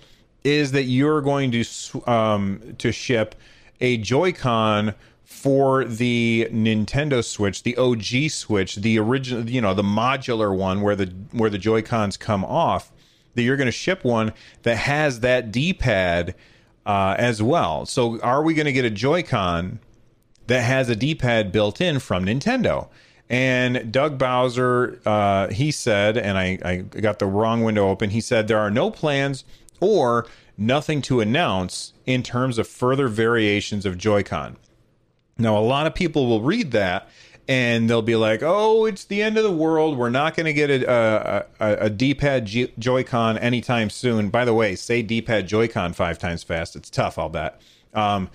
is 0.45 0.71
that 0.71 0.83
you're 0.83 1.19
going 1.19 1.51
to 1.51 2.09
um, 2.09 2.75
to 2.77 2.93
ship 2.93 3.35
a 3.81 3.97
Joy-Con 3.97 4.95
for 5.25 5.83
the 5.83 6.47
Nintendo 6.53 7.21
Switch, 7.21 7.63
the 7.63 7.75
OG 7.75 8.31
Switch, 8.31 8.77
the 8.77 8.97
original, 8.97 9.49
you 9.49 9.59
know, 9.59 9.73
the 9.73 9.83
modular 9.83 10.55
one 10.55 10.79
where 10.79 10.95
the 10.95 11.07
where 11.33 11.49
the 11.49 11.57
Joy-Cons 11.57 12.15
come 12.15 12.45
off. 12.45 12.93
That 13.35 13.41
you're 13.41 13.57
going 13.57 13.65
to 13.65 13.73
ship 13.73 14.05
one 14.05 14.31
that 14.61 14.77
has 14.77 15.19
that 15.19 15.51
D-pad 15.51 16.33
uh, 16.85 17.15
as 17.17 17.43
well. 17.43 17.85
So, 17.85 18.21
are 18.21 18.41
we 18.41 18.53
going 18.53 18.67
to 18.67 18.71
get 18.71 18.85
a 18.85 18.89
Joy-Con? 18.89 19.79
That 20.47 20.61
has 20.61 20.89
a 20.89 20.95
D-pad 20.95 21.51
built 21.51 21.81
in 21.81 21.99
from 21.99 22.25
Nintendo. 22.25 22.89
And 23.29 23.91
Doug 23.91 24.17
Bowser, 24.17 24.99
uh, 25.05 25.47
he 25.49 25.71
said, 25.71 26.17
and 26.17 26.37
I, 26.37 26.59
I 26.63 26.75
got 26.77 27.19
the 27.19 27.25
wrong 27.25 27.63
window 27.63 27.87
open. 27.89 28.09
He 28.09 28.21
said 28.21 28.47
there 28.47 28.59
are 28.59 28.69
no 28.69 28.91
plans 28.91 29.45
or 29.79 30.27
nothing 30.57 31.01
to 31.03 31.19
announce 31.19 31.93
in 32.05 32.21
terms 32.21 32.57
of 32.57 32.67
further 32.67 33.07
variations 33.07 33.85
of 33.85 33.97
Joy-Con. 33.97 34.57
Now, 35.37 35.57
a 35.57 35.61
lot 35.61 35.87
of 35.87 35.95
people 35.95 36.27
will 36.27 36.41
read 36.41 36.71
that 36.71 37.07
and 37.47 37.89
they'll 37.89 38.01
be 38.01 38.15
like, 38.15 38.41
"Oh, 38.41 38.85
it's 38.85 39.03
the 39.03 39.21
end 39.21 39.37
of 39.37 39.43
the 39.43 39.51
world. 39.51 39.97
We're 39.97 40.09
not 40.09 40.35
going 40.35 40.45
to 40.45 40.53
get 40.53 40.69
a, 40.69 41.45
a, 41.59 41.73
a, 41.85 41.89
D-pad 41.89 42.45
G- 42.45 42.71
Joy-Con 42.79 43.37
anytime 43.37 43.89
soon." 43.89 44.29
By 44.29 44.45
the 44.45 44.53
way, 44.53 44.75
say 44.75 45.01
D-pad 45.01 45.47
Joy-Con 45.47 45.93
five 45.93 46.17
times 46.17 46.43
fast. 46.43 46.75
It's 46.75 46.89
tough. 46.89 47.17
I'll 47.17 47.29
bet. 47.29 47.59
Um, 47.93 48.29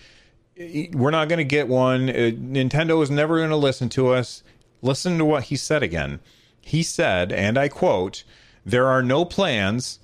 we're 0.93 1.11
not 1.11 1.29
going 1.29 1.39
to 1.39 1.45
get 1.45 1.69
one. 1.69 2.09
Uh, 2.09 2.33
Nintendo 2.33 3.03
is 3.03 3.11
never 3.11 3.39
going 3.39 3.51
to 3.51 3.57
listen 3.57 3.89
to 3.91 4.09
us. 4.09 4.43
Listen 4.83 5.19
to 5.19 5.25
what 5.25 5.45
he 5.45 5.57
said 5.57 5.83
again. 5.83 6.21
He 6.61 6.83
said, 6.83 7.33
and 7.33 7.57
I 7.57 7.69
quote, 7.69 8.25
there 8.65 8.87
are 8.87 9.03
no 9.03 9.25
plans 9.25 10.01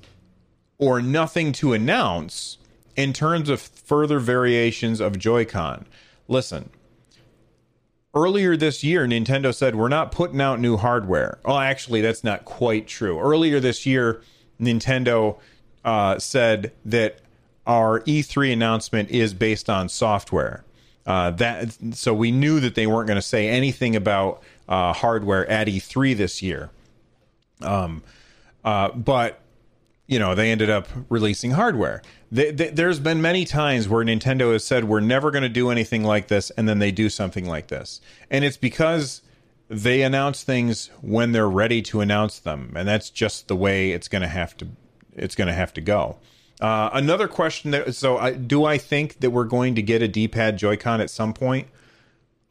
or 0.79 1.03
nothing 1.03 1.53
to 1.53 1.73
announce 1.73 2.59
in 2.97 3.13
terms 3.13 3.49
of 3.49 3.61
further 3.61 4.19
variations 4.19 5.01
of 5.01 5.19
Joy-Con. 5.19 5.87
Listen, 6.29 6.71
earlier 8.15 8.57
this 8.57 8.83
year, 8.83 9.07
Nintendo 9.07 9.55
said, 9.55 9.77
we're 9.77 9.89
not 9.89 10.13
putting 10.13 10.41
out 10.41 10.61
new 10.61 10.77
hardware. 10.77 11.39
Oh, 11.45 11.59
actually, 11.59 12.01
that's 12.01 12.25
not 12.25 12.45
quite 12.45 12.87
true. 12.87 13.19
Earlier 13.19 13.61
this 13.61 13.85
year, 13.85 14.23
Nintendo 14.61 15.39
uh, 15.85 16.19
said 16.19 16.73
that 16.85 17.19
our 17.67 18.01
E3 18.01 18.53
announcement 18.53 19.11
is 19.11 19.35
based 19.35 19.71
on 19.71 19.89
software. 19.89 20.65
Uh, 21.07 21.31
that 21.33 21.77
so 21.93 22.15
we 22.15 22.31
knew 22.31 22.61
that 22.61 22.75
they 22.75 22.87
weren't 22.87 23.07
going 23.07 23.17
to 23.17 23.23
say 23.23 23.49
anything 23.49 23.95
about 23.95 24.43
uh, 24.69 24.93
hardware 24.93 25.49
at 25.51 25.67
E3 25.67 26.17
this 26.17 26.43
year. 26.43 26.71
Um, 27.61 28.03
uh, 28.65 28.89
but 28.91 29.41
you 30.07 30.19
know 30.19 30.35
they 30.35 30.51
ended 30.51 30.71
up 30.71 30.89
releasing 31.09 31.53
hardware. 31.53 32.03
They, 32.33 32.51
they, 32.51 32.71
there's 32.71 33.01
been 33.01 33.21
many 33.21 33.45
times 33.45 33.89
where 33.89 34.05
Nintendo 34.05 34.53
has 34.53 34.65
said 34.65 34.85
we're 34.85 35.01
never 35.01 35.31
going 35.31 35.43
to 35.43 35.49
do 35.49 35.71
anything 35.71 36.05
like 36.05 36.29
this, 36.29 36.51
and 36.51 36.69
then 36.69 36.79
they 36.79 36.91
do 36.91 37.09
something 37.11 37.47
like 37.47 37.69
this, 37.69 38.01
and 38.31 38.45
it's 38.45 38.57
because 38.57 39.21
they 39.69 40.03
announce 40.03 40.43
things 40.43 40.91
when 41.01 41.33
they're 41.33 41.49
ready 41.49 41.83
to 41.83 42.01
announce 42.01 42.39
them, 42.39 42.73
and 42.77 42.89
that's 42.89 43.11
just 43.11 43.49
the 43.49 43.57
way 43.57 43.93
it's 43.93 44.09
going 44.09 44.23
to 44.23 44.29
have 44.29 44.57
to 44.57 44.69
it's 45.15 45.35
going 45.35 45.49
to 45.49 45.55
have 45.55 45.73
to 45.75 45.81
go. 45.81 46.19
Uh, 46.61 46.91
another 46.93 47.29
question 47.29 47.73
that 47.73 47.95
so 47.95 48.17
I, 48.17 48.33
do 48.33 48.65
I 48.65 48.79
think 48.79 49.21
that 49.21 49.31
we're 49.31 49.45
going 49.45 49.75
to 49.75 49.83
get 49.83 50.03
a 50.03 50.09
D-pad 50.09 50.57
Joy-Con 50.57 51.01
at 51.01 51.11
some 51.11 51.35
point? 51.35 51.69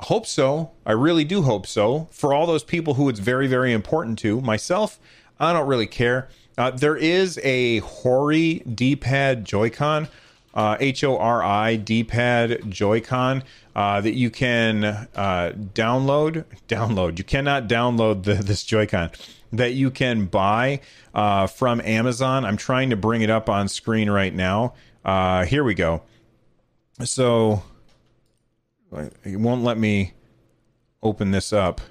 Hope 0.02 0.26
so. 0.26 0.72
I 0.86 0.92
really 0.92 1.24
do 1.24 1.44
hope 1.44 1.66
so. 1.66 2.10
For 2.12 2.34
all 2.34 2.46
those 2.46 2.64
people 2.64 2.96
who 2.96 3.08
it's 3.08 3.20
very 3.20 3.48
very 3.48 3.72
important 3.72 4.20
to, 4.20 4.42
myself, 4.42 5.00
I 5.40 5.54
don't 5.54 5.68
really 5.68 5.88
care. 5.88 6.28
Uh, 6.58 6.72
there 6.72 6.96
is 6.96 7.40
a 7.44 7.80
Hori 7.80 8.60
D-pad 8.60 9.46
Joy-Con, 9.46 10.08
uh, 10.54 10.78
H 10.80 11.04
O 11.04 11.18
R 11.18 11.42
I 11.42 11.78
D-pad 11.78 12.70
Joy-Con 12.70 13.44
uh, 13.76 14.02
that 14.02 14.14
you 14.14 14.30
can 14.30 14.84
uh, 14.84 15.54
download. 15.56 16.46
Download. 16.68 17.18
You 17.18 17.24
cannot 17.24 17.68
download 17.68 18.24
the, 18.24 18.36
this 18.36 18.64
Joy-Con 18.64 19.12
that 19.54 19.74
you 19.74 19.92
can 19.92 20.26
buy 20.26 20.82
uh, 21.14 21.48
from 21.48 21.80
Amazon. 21.82 22.44
I'm 22.44 22.58
trying 22.58 22.90
to 22.90 22.98
bring 22.98 23.22
it 23.22 23.30
up 23.30 23.50
on 23.50 23.68
screen 23.68 24.10
right 24.10 24.34
now. 24.34 24.74
Uh, 25.06 25.46
here 25.46 25.64
we 25.64 25.76
go. 25.76 26.02
So 27.04 27.64
it 29.24 29.40
won't 29.40 29.64
let 29.64 29.78
me 29.78 30.14
open 31.02 31.32
this 31.32 31.54
up. 31.54 31.82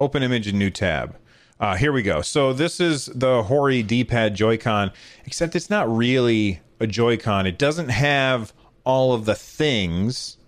Open 0.00 0.22
image 0.22 0.48
in 0.48 0.58
new 0.58 0.70
tab. 0.70 1.16
Uh, 1.58 1.76
here 1.76 1.92
we 1.92 2.02
go. 2.02 2.22
So 2.22 2.54
this 2.54 2.80
is 2.80 3.06
the 3.06 3.42
Hori 3.42 3.82
D-pad 3.82 4.34
Joy-Con, 4.34 4.92
except 5.26 5.54
it's 5.54 5.68
not 5.68 5.94
really 5.94 6.60
a 6.78 6.86
Joy-Con. 6.86 7.46
It 7.46 7.58
doesn't 7.58 7.90
have 7.90 8.54
all 8.84 9.12
of 9.12 9.26
the 9.26 9.34
things 9.34 10.38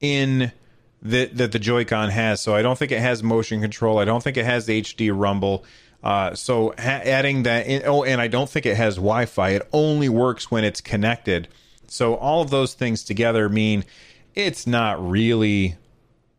in 0.00 0.52
that 1.10 1.36
that 1.36 1.52
the 1.52 1.58
Joy-Con 1.58 2.10
has. 2.10 2.40
So 2.40 2.54
I 2.54 2.62
don't 2.62 2.78
think 2.78 2.92
it 2.92 3.00
has 3.00 3.22
motion 3.22 3.60
control. 3.60 3.98
I 3.98 4.04
don't 4.04 4.22
think 4.22 4.36
it 4.36 4.44
has 4.44 4.68
HD 4.68 5.10
rumble. 5.14 5.64
Uh, 6.02 6.34
so 6.34 6.74
ha- 6.78 7.02
adding 7.04 7.42
that 7.44 7.66
in, 7.66 7.82
oh, 7.84 8.04
and 8.04 8.20
I 8.20 8.28
don't 8.28 8.48
think 8.48 8.66
it 8.66 8.76
has 8.76 8.96
Wi-Fi. 8.96 9.50
It 9.50 9.68
only 9.72 10.08
works 10.08 10.50
when 10.50 10.62
it's 10.64 10.80
connected. 10.80 11.48
So 11.88 12.14
all 12.16 12.42
of 12.42 12.50
those 12.50 12.74
things 12.74 13.02
together 13.02 13.48
mean 13.48 13.84
it's 14.34 14.66
not 14.66 15.04
really 15.04 15.76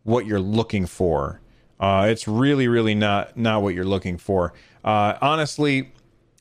what 0.03 0.25
you're 0.25 0.39
looking 0.39 0.85
for. 0.85 1.41
Uh, 1.79 2.07
it's 2.09 2.27
really, 2.27 2.67
really 2.67 2.95
not 2.95 3.37
not 3.37 3.61
what 3.61 3.75
you're 3.75 3.85
looking 3.85 4.17
for. 4.17 4.53
Uh, 4.83 5.17
honestly, 5.21 5.91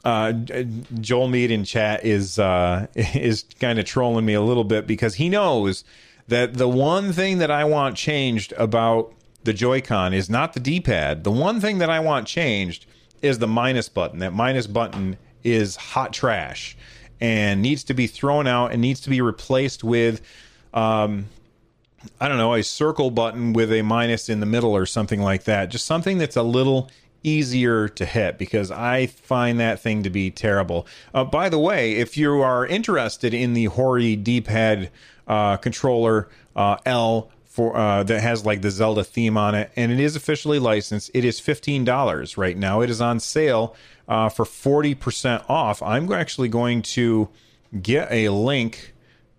uh, 0.04 0.32
Joel 0.32 1.28
Mead 1.28 1.50
in 1.50 1.64
chat 1.64 2.04
is 2.04 2.38
uh, 2.38 2.86
is 2.94 3.44
kind 3.58 3.78
of 3.78 3.84
trolling 3.84 4.24
me 4.24 4.34
a 4.34 4.40
little 4.40 4.64
bit 4.64 4.86
because 4.86 5.16
he 5.16 5.28
knows 5.28 5.84
that 6.28 6.54
the 6.54 6.68
one 6.68 7.12
thing 7.12 7.38
that 7.38 7.50
I 7.50 7.64
want 7.64 7.96
changed 7.96 8.52
about 8.56 9.12
the 9.44 9.52
Joy-Con 9.52 10.12
is 10.12 10.28
not 10.28 10.54
the 10.54 10.60
D-pad. 10.60 11.24
The 11.24 11.30
one 11.30 11.60
thing 11.60 11.78
that 11.78 11.88
I 11.88 12.00
want 12.00 12.26
changed 12.26 12.86
is 13.22 13.38
the 13.38 13.46
minus 13.46 13.88
button. 13.88 14.18
That 14.18 14.32
minus 14.32 14.66
button 14.66 15.16
is 15.44 15.76
hot 15.76 16.12
trash 16.12 16.76
and 17.20 17.62
needs 17.62 17.84
to 17.84 17.94
be 17.94 18.06
thrown 18.06 18.46
out 18.46 18.72
and 18.72 18.82
needs 18.82 19.00
to 19.02 19.10
be 19.10 19.20
replaced 19.20 19.84
with 19.84 20.20
um, 20.74 21.26
I 22.20 22.28
don't 22.28 22.38
know, 22.38 22.54
a 22.54 22.62
circle 22.62 23.10
button 23.10 23.52
with 23.52 23.72
a 23.72 23.82
minus 23.82 24.28
in 24.28 24.40
the 24.40 24.46
middle 24.46 24.76
or 24.76 24.86
something 24.86 25.20
like 25.20 25.44
that. 25.44 25.70
Just 25.70 25.86
something 25.86 26.18
that's 26.18 26.36
a 26.36 26.42
little 26.42 26.90
easier 27.22 27.88
to 27.88 28.04
hit 28.04 28.38
because 28.38 28.70
I 28.70 29.06
find 29.06 29.58
that 29.58 29.80
thing 29.80 30.02
to 30.04 30.10
be 30.10 30.30
terrible. 30.30 30.86
Uh, 31.12 31.24
by 31.24 31.48
the 31.48 31.58
way, 31.58 31.94
if 31.94 32.16
you 32.16 32.40
are 32.42 32.66
interested 32.66 33.34
in 33.34 33.54
the 33.54 33.64
Hori 33.64 34.14
D-pad 34.14 34.90
uh, 35.26 35.56
controller 35.56 36.28
uh, 36.54 36.76
L 36.84 37.30
for 37.44 37.76
uh, 37.76 38.02
that 38.02 38.20
has 38.20 38.44
like 38.44 38.62
the 38.62 38.70
Zelda 38.70 39.04
theme 39.04 39.36
on 39.36 39.54
it, 39.54 39.70
and 39.76 39.90
it 39.90 40.00
is 40.00 40.16
officially 40.16 40.58
licensed. 40.58 41.10
It 41.14 41.24
is 41.24 41.40
fifteen 41.40 41.84
dollars 41.84 42.36
right 42.36 42.56
now. 42.56 42.82
It 42.82 42.90
is 42.90 43.00
on 43.00 43.20
sale 43.20 43.74
uh, 44.08 44.28
for 44.28 44.44
forty 44.44 44.94
percent 44.94 45.42
off. 45.48 45.82
I'm 45.82 46.12
actually 46.12 46.48
going 46.48 46.82
to 46.82 47.28
get 47.82 48.10
a 48.10 48.28
link 48.28 48.92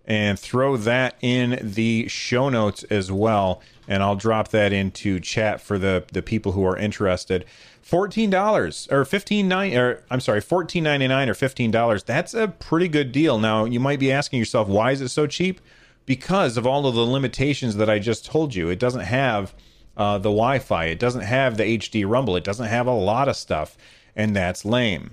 and 0.06 0.39
throw 0.39 0.77
that 0.77 1.15
in 1.22 1.60
the 1.62 2.08
show 2.08 2.50
notes 2.50 2.84
as 2.84 3.12
well. 3.12 3.62
And 3.89 4.01
I'll 4.01 4.15
drop 4.15 4.50
that 4.50 4.74
into 4.74 5.20
chat 5.20 5.62
for 5.62 5.77
the, 5.77 6.06
the 6.12 6.22
people 6.22 6.53
who 6.53 6.65
are 6.65 6.77
interested. 6.77 7.46
Fourteen 7.88 8.29
dollars 8.29 8.86
or 8.91 9.06
fifteen 9.06 9.48
nine 9.48 9.74
or 9.74 10.03
I'm 10.12 10.20
sorry, 10.20 10.41
fourteen 10.41 10.84
ninety 10.84 11.08
nine 11.08 11.29
or 11.29 11.34
fifteen 11.34 11.72
dollars. 11.72 12.03
That's 12.03 12.34
a 12.34 12.50
pretty 12.50 12.89
good 12.89 13.13
deal. 13.13 13.39
Now 13.39 13.63
you 13.63 13.79
might 13.79 13.98
be 13.98 14.12
asking 14.12 14.39
yourself, 14.39 14.67
why 14.67 14.91
is 14.91 15.00
it 15.00 15.08
so 15.08 15.25
cheap? 15.25 15.62
Because 16.06 16.58
of 16.58 16.67
all 16.67 16.86
of 16.86 16.96
the 16.96 17.06
limitations 17.06 17.77
that 17.77 17.89
I 17.89 18.00
just 18.00 18.25
told 18.25 18.53
you. 18.53 18.67
It 18.67 18.77
doesn't 18.77 19.06
have 19.06 19.56
uh, 19.96 20.17
the 20.17 20.27
Wi-Fi. 20.27 20.84
It 20.88 21.00
doesn't 21.00 21.22
have 21.22 21.56
the 21.56 21.63
HD 21.63 22.06
Rumble. 22.06 22.36
It 22.36 22.44
doesn't 22.44 22.65
have 22.65 22.88
a 22.88 22.91
lot 22.91 23.29
of 23.29 23.38
stuff, 23.38 23.77
and 24.17 24.36
that's 24.36 24.65
lame. 24.65 25.12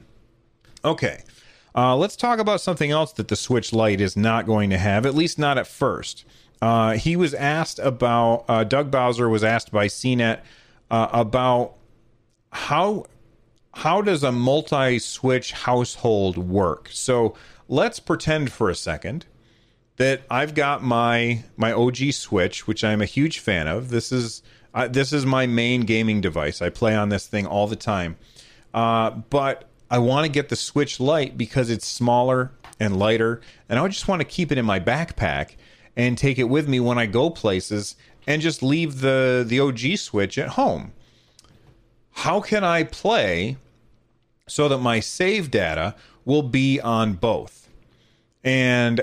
Okay, 0.85 1.23
uh, 1.77 1.95
let's 1.95 2.17
talk 2.17 2.41
about 2.41 2.61
something 2.61 2.91
else 2.91 3.13
that 3.13 3.29
the 3.29 3.37
Switch 3.37 3.73
Lite 3.73 4.01
is 4.01 4.17
not 4.17 4.47
going 4.47 4.71
to 4.71 4.79
have, 4.79 5.07
at 5.07 5.15
least 5.15 5.39
not 5.39 5.59
at 5.59 5.69
first. 5.69 6.25
Uh, 6.61 6.95
he 6.95 7.15
was 7.15 7.35
asked 7.35 7.79
about, 7.79 8.45
uh, 8.49 8.65
Doug 8.65 8.91
Bowser 8.91 9.29
was 9.29 9.45
asked 9.45 9.71
by 9.71 9.87
CNET 9.87 10.41
uh, 10.91 11.09
about 11.13 11.77
how 12.55 13.07
how 13.75 14.01
does 14.01 14.23
a 14.23 14.31
multi-switch 14.31 15.53
household 15.53 16.39
work? 16.39 16.89
So 16.93 17.35
let's 17.69 17.99
pretend 17.99 18.53
for 18.53 18.71
a 18.71 18.75
second 18.75 19.27
that 19.97 20.23
I've 20.31 20.55
got 20.55 20.83
my 20.83 21.43
my 21.57 21.73
OG 21.73 22.13
Switch, 22.13 22.67
which 22.67 22.85
I'm 22.85 23.03
a 23.03 23.07
huge 23.07 23.41
fan 23.41 23.67
of. 23.67 23.91
This 23.91 24.13
is 24.13 24.43
uh, 24.73 24.89
this 24.89 25.13
is 25.13 25.27
my 25.27 25.47
main 25.47 25.83
gaming 25.83 26.21
device. 26.21 26.63
I 26.63 26.71
play 26.71 26.95
on 26.95 27.09
this 27.09 27.27
thing 27.27 27.47
all 27.47 27.67
the 27.67 27.77
time. 27.77 28.17
Uh, 28.73 29.11
but 29.11 29.69
I 29.91 29.99
want 29.99 30.25
to 30.25 30.31
get 30.31 30.49
the 30.49 30.57
Switch 30.57 30.99
Lite 30.99 31.37
because 31.37 31.71
it's 31.71 31.87
smaller 31.87 32.53
and 32.81 32.97
lighter, 32.97 33.41
and 33.69 33.79
I 33.79 33.87
just 33.89 34.09
want 34.09 34.21
to 34.21 34.25
keep 34.25 34.51
it 34.53 34.59
in 34.59 34.65
my 34.65 34.81
backpack 34.81 35.57
and 35.97 36.17
take 36.17 36.39
it 36.39 36.45
with 36.45 36.69
me 36.69 36.81
when 36.81 36.99
I 36.99 37.07
go 37.07 37.31
places, 37.31 37.97
and 38.29 38.41
just 38.41 38.63
leave 38.63 39.01
the 39.01 39.45
the 39.47 39.59
OG 39.59 39.99
Switch 39.99 40.39
at 40.39 40.51
home. 40.51 40.93
How 42.15 42.41
can 42.41 42.65
I 42.65 42.85
play 42.85 43.57
so 44.47 44.69
that 44.69 44.79
my 44.79 45.01
save 45.01 45.51
data 45.51 45.95
will 46.25 46.43
be 46.43 46.81
on 46.81 47.15
both? 47.15 47.69
And 48.43 49.03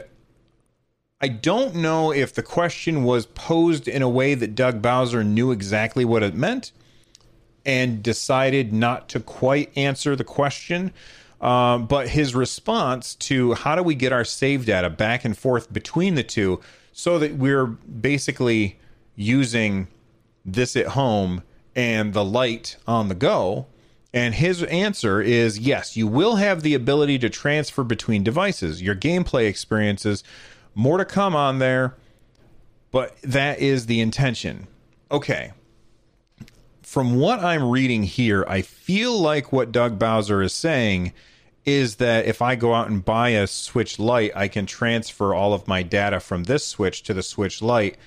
I 1.20 1.28
don't 1.28 1.76
know 1.76 2.12
if 2.12 2.34
the 2.34 2.42
question 2.42 3.04
was 3.04 3.28
posed 3.28 3.88
in 3.88 4.02
a 4.02 4.10
way 4.10 4.34
that 4.34 4.56
Doug 4.56 4.82
Bowser 4.82 5.24
knew 5.24 5.52
exactly 5.52 6.04
what 6.04 6.24
it 6.24 6.34
meant 6.34 6.72
and 7.64 8.02
decided 8.02 8.74
not 8.74 9.08
to 9.10 9.20
quite 9.20 9.72
answer 9.78 10.16
the 10.16 10.24
question. 10.24 10.92
Uh, 11.40 11.80
but 11.80 12.10
his 12.10 12.36
response 12.36 13.16
to 13.16 13.54
how 13.56 13.76
do 13.76 13.82
we 13.82 13.96
get 13.96 14.12
our 14.12 14.24
save 14.24 14.66
data 14.66 14.90
back 14.90 15.26
and 15.26 15.36
forth 15.36 15.74
between 15.74 16.14
the 16.16 16.24
two 16.24 16.60
so 16.92 17.18
that 17.18 17.36
we're 17.36 17.66
basically 17.66 18.80
using 19.16 19.88
this 20.46 20.76
at 20.76 20.88
home 20.88 21.42
and 21.76 22.14
the 22.14 22.26
light 22.26 22.78
on 22.88 23.08
the 23.08 23.16
go. 23.16 23.68
And 24.14 24.36
his 24.36 24.64
answer 24.64 25.22
is 25.22 25.60
yes, 25.60 25.96
you 25.96 26.08
will 26.08 26.36
have 26.36 26.62
the 26.62 26.74
ability 26.74 27.18
to 27.20 27.30
transfer 27.30 27.84
between 27.84 28.24
devices. 28.24 28.82
Your 28.82 28.96
gameplay 28.96 29.48
experiences, 29.48 30.24
more 30.76 30.98
to 30.98 31.06
come 31.06 31.36
on 31.36 31.60
there, 31.60 31.96
but 32.92 33.16
that 33.22 33.60
is 33.60 33.86
the 33.86 34.02
intention. 34.02 34.68
Okay. 35.10 35.54
From 36.82 37.16
what 37.16 37.40
I'm 37.40 37.70
reading 37.70 38.04
here, 38.04 38.44
I 38.50 38.62
feel 38.62 39.18
like 39.18 39.54
what 39.54 39.72
Doug 39.72 39.98
Bowser 39.98 40.42
is 40.42 40.54
saying 40.54 41.14
is 41.64 41.98
that 41.98 42.26
if 42.26 42.42
I 42.42 42.56
go 42.56 42.74
out 42.74 42.90
and 42.90 43.06
buy 43.06 43.30
a 43.30 43.48
Switch 43.48 43.98
Lite, 43.98 44.36
I 44.36 44.48
can 44.50 44.66
transfer 44.66 45.34
all 45.34 45.54
of 45.54 45.68
my 45.68 45.84
data 45.84 46.20
from 46.20 46.46
this 46.46 46.66
Switch 46.66 47.04
to 47.04 47.14
the 47.14 47.24
Switch 47.24 47.62
Lite 47.62 47.98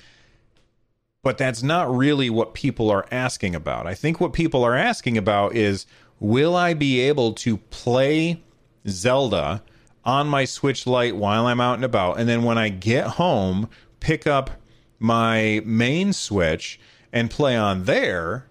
but 1.24 1.38
that's 1.38 1.62
not 1.62 1.92
really 1.92 2.30
what 2.30 2.54
people 2.54 2.90
are 2.90 3.06
asking 3.10 3.54
about. 3.54 3.86
I 3.86 3.94
think 3.94 4.20
what 4.20 4.34
people 4.34 4.62
are 4.62 4.76
asking 4.76 5.18
about 5.18 5.56
is 5.56 5.86
will 6.20 6.54
I 6.54 6.74
be 6.74 7.00
able 7.00 7.32
to 7.32 7.56
play 7.56 8.42
Zelda 8.86 9.62
on 10.04 10.28
my 10.28 10.44
Switch 10.44 10.86
Lite 10.86 11.16
while 11.16 11.46
I'm 11.46 11.60
out 11.60 11.76
and 11.76 11.84
about? 11.84 12.20
And 12.20 12.28
then 12.28 12.44
when 12.44 12.58
I 12.58 12.68
get 12.68 13.06
home, 13.06 13.70
pick 14.00 14.26
up 14.26 14.50
my 14.98 15.62
main 15.64 16.12
Switch 16.12 16.78
and 17.10 17.30
play 17.30 17.56
on 17.56 17.84
there 17.84 18.46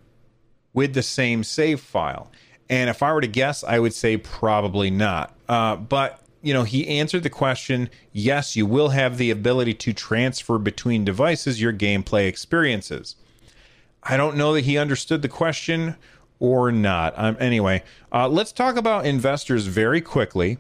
with 0.74 0.96
the 0.96 1.04
same 1.04 1.44
save 1.44 1.80
file. 1.80 2.32
And 2.70 2.90
if 2.90 3.04
I 3.04 3.14
were 3.14 3.22
to 3.22 3.28
guess, 3.28 3.64
I 3.64 3.78
would 3.78 3.94
say 3.94 4.18
probably 4.18 4.90
not. 4.90 5.36
Uh, 5.48 5.76
but 5.76 6.23
you 6.44 6.54
know, 6.54 6.64
he 6.64 6.88
answered 6.88 7.24
the 7.24 7.30
question 7.30 7.90
yes, 8.12 8.56
you 8.56 8.66
will 8.66 8.90
have 8.90 9.18
the 9.18 9.32
ability 9.32 9.74
to 9.76 9.94
transfer 9.94 10.60
between 10.60 11.06
devices 11.06 11.60
your 11.60 11.74
gameplay 11.74 12.28
experiences. 12.28 13.16
I 14.04 14.18
don't 14.18 14.36
know 14.36 14.54
that 14.54 14.66
he 14.66 14.78
understood 14.78 15.22
the 15.22 15.30
question 15.30 15.96
or 16.40 16.72
not. 16.72 17.14
Um, 17.16 17.38
anyway, 17.40 17.84
uh, 18.12 18.28
let's 18.28 18.52
talk 18.52 18.76
about 18.76 19.06
investors 19.06 19.68
very 19.68 20.02
quickly 20.02 20.58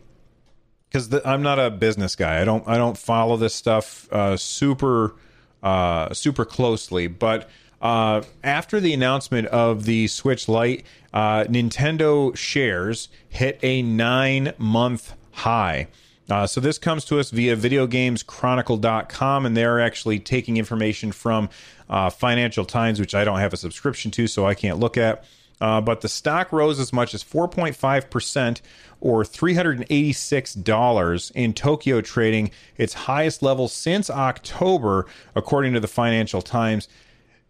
because 0.88 1.13
I'm 1.26 1.41
not 1.41 1.60
a 1.60 1.69
business 1.69 2.15
guy. 2.15 2.41
I 2.41 2.46
don't 2.46 2.65
I 2.67 2.78
don't 2.78 2.98
follow 2.98 3.36
this 3.36 3.54
stuff 3.54 4.12
uh, 4.12 4.38
super 4.38 5.15
uh, 5.62 6.13
super 6.13 6.46
closely. 6.46 7.08
But 7.08 7.50
uh, 7.82 8.22
after 8.43 8.80
the 8.80 8.93
announcement 8.93 9.48
of 9.48 9.84
the 9.84 10.08
Switch 10.08 10.48
Lite, 10.48 10.86
uh, 11.13 11.43
Nintendo 11.43 12.36
shares 12.38 13.10
hit 13.28 13.60
a 13.62 13.82
nine 13.82 14.54
month 14.58 15.15
high. 15.34 15.88
Uh, 16.30 16.48
so 16.48 16.62
this 16.62 16.78
comes 16.78 17.04
to 17.06 17.19
us 17.19 17.32
via 17.32 17.58
videogameschronicle.com, 17.58 19.46
and 19.46 19.58
they're 19.58 19.82
actually 19.82 20.19
taking 20.19 20.58
information 20.58 21.12
from 21.12 21.50
uh, 21.89 22.10
Financial 22.10 22.63
Times, 22.65 23.00
which 23.00 23.13
I 23.13 23.24
don't 23.26 23.39
have 23.39 23.54
a 23.54 23.58
subscription 23.58 24.10
to, 24.12 24.28
so 24.28 24.46
I 24.46 24.56
can't 24.56 24.80
look 24.80 24.98
at. 24.98 25.26
Uh, 25.60 25.82
but 25.82 26.02
the 26.02 26.10
stock 26.10 26.52
rose 26.52 26.80
as 26.80 26.91
much 26.91 27.13
as 27.13 27.24
4.5% 27.24 28.62
or 29.00 29.24
$386 29.24 31.32
in 31.36 31.54
Tokyo 31.54 32.02
trading, 32.02 32.50
its 32.78 32.93
highest 32.93 33.43
level 33.43 33.67
since 33.67 34.10
October, 34.10 35.06
according 35.36 35.74
to 35.74 35.80
the 35.80 35.88
Financial 35.88 36.41
Times. 36.41 36.88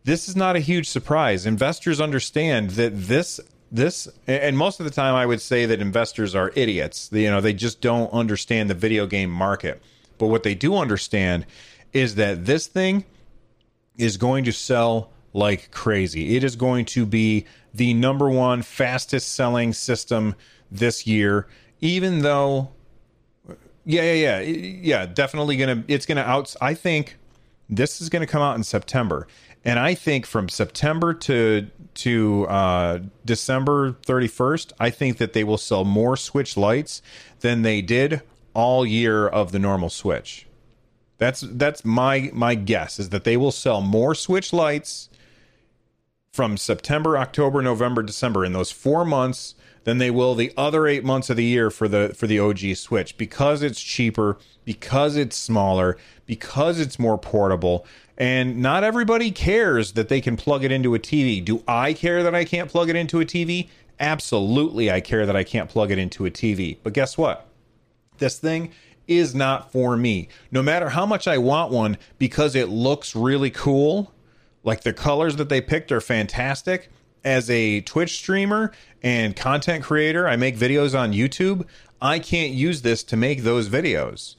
This 0.03 0.27
is 0.27 0.35
not 0.35 0.55
a 0.55 0.59
huge 0.59 0.89
surprise. 0.89 1.45
Investors 1.45 2.01
understand 2.01 2.71
that 2.71 3.07
this 3.07 3.39
this 3.73 4.07
and 4.27 4.57
most 4.57 4.79
of 4.79 4.85
the 4.85 4.91
time 4.91 5.15
i 5.15 5.25
would 5.25 5.41
say 5.41 5.65
that 5.65 5.81
investors 5.81 6.35
are 6.35 6.51
idiots. 6.55 7.09
You 7.11 7.29
know 7.29 7.41
they 7.41 7.53
just 7.53 7.81
don't 7.81 8.11
understand 8.13 8.69
the 8.69 8.75
video 8.75 9.05
game 9.07 9.29
market. 9.29 9.81
But 10.19 10.27
what 10.27 10.43
they 10.43 10.55
do 10.55 10.75
understand 10.75 11.45
is 11.91 12.15
that 12.15 12.45
this 12.45 12.67
thing 12.67 13.03
is 13.97 14.17
going 14.17 14.45
to 14.45 14.53
sell 14.53 15.11
like 15.33 15.71
crazy. 15.71 16.35
It 16.35 16.43
is 16.43 16.55
going 16.55 16.85
to 16.85 17.05
be 17.05 17.45
the 17.73 17.93
number 17.95 18.29
one 18.29 18.61
fastest 18.61 19.33
selling 19.33 19.73
system 19.73 20.35
this 20.71 21.05
year 21.07 21.47
even 21.81 22.19
though 22.19 22.69
yeah 23.85 24.01
yeah 24.13 24.39
yeah 24.39 24.39
yeah 24.39 25.05
definitely 25.05 25.57
gonna 25.57 25.83
it's 25.87 26.05
gonna 26.05 26.21
out 26.21 26.55
i 26.61 26.73
think 26.73 27.17
this 27.69 28.01
is 28.01 28.09
gonna 28.09 28.25
come 28.25 28.41
out 28.41 28.55
in 28.55 28.63
september 28.63 29.27
and 29.65 29.79
I 29.79 29.93
think 29.93 30.25
from 30.25 30.49
September 30.49 31.13
to 31.13 31.67
to 31.95 32.47
uh, 32.47 32.99
December 33.23 33.93
31st, 34.07 34.73
I 34.79 34.89
think 34.89 35.17
that 35.17 35.33
they 35.33 35.43
will 35.43 35.57
sell 35.57 35.85
more 35.85 36.17
Switch 36.17 36.57
Lites 36.57 37.01
than 37.41 37.61
they 37.61 37.81
did 37.81 38.21
all 38.53 38.85
year 38.85 39.27
of 39.27 39.51
the 39.51 39.59
normal 39.59 39.89
Switch. 39.89 40.47
That's 41.17 41.41
that's 41.41 41.85
my 41.85 42.29
my 42.33 42.55
guess 42.55 42.99
is 42.99 43.09
that 43.09 43.23
they 43.23 43.37
will 43.37 43.51
sell 43.51 43.81
more 43.81 44.15
Switch 44.15 44.51
Lites 44.51 45.09
from 46.33 46.57
September, 46.57 47.17
October, 47.17 47.61
November, 47.61 48.01
December 48.01 48.43
in 48.43 48.53
those 48.53 48.71
4 48.71 49.05
months 49.05 49.53
than 49.83 49.97
they 49.97 50.11
will 50.11 50.35
the 50.35 50.53
other 50.55 50.87
8 50.87 51.03
months 51.03 51.29
of 51.29 51.37
the 51.37 51.43
year 51.43 51.69
for 51.69 51.87
the 51.87 52.13
for 52.15 52.27
the 52.27 52.39
OG 52.39 52.75
Switch 52.75 53.17
because 53.17 53.61
it's 53.61 53.81
cheaper, 53.81 54.37
because 54.65 55.15
it's 55.15 55.35
smaller, 55.35 55.97
because 56.25 56.79
it's 56.79 56.97
more 56.97 57.17
portable 57.17 57.85
and 58.17 58.61
not 58.61 58.83
everybody 58.83 59.31
cares 59.31 59.93
that 59.93 60.07
they 60.07 60.21
can 60.21 60.37
plug 60.37 60.63
it 60.63 60.71
into 60.71 60.93
a 60.93 60.99
TV. 60.99 61.43
Do 61.43 61.63
I 61.67 61.93
care 61.93 62.21
that 62.23 62.35
I 62.35 62.45
can't 62.45 62.69
plug 62.69 62.89
it 62.89 62.95
into 62.95 63.19
a 63.19 63.25
TV? 63.25 63.69
Absolutely, 63.99 64.91
I 64.91 65.01
care 65.01 65.25
that 65.25 65.35
I 65.35 65.43
can't 65.43 65.69
plug 65.69 65.91
it 65.91 65.97
into 65.97 66.25
a 66.25 66.31
TV. 66.31 66.77
But 66.83 66.93
guess 66.93 67.17
what? 67.17 67.47
This 68.19 68.37
thing 68.37 68.71
is 69.07 69.33
not 69.33 69.71
for 69.71 69.97
me. 69.97 70.27
No 70.51 70.61
matter 70.61 70.89
how 70.89 71.05
much 71.05 71.27
I 71.27 71.37
want 71.37 71.71
one 71.71 71.97
because 72.19 72.55
it 72.55 72.69
looks 72.69 73.15
really 73.15 73.49
cool, 73.49 74.13
like 74.63 74.81
the 74.81 74.93
colors 74.93 75.35
that 75.37 75.49
they 75.49 75.61
picked 75.61 75.91
are 75.91 76.01
fantastic. 76.01 76.89
As 77.23 77.49
a 77.49 77.81
Twitch 77.81 78.15
streamer 78.15 78.71
and 79.01 79.35
content 79.35 79.83
creator, 79.83 80.27
I 80.27 80.35
make 80.35 80.57
videos 80.57 80.97
on 80.97 81.13
YouTube. 81.13 81.65
I 82.01 82.19
can't 82.19 82.51
use 82.51 82.81
this 82.81 83.03
to 83.05 83.17
make 83.17 83.43
those 83.43 83.69
videos. 83.69 84.35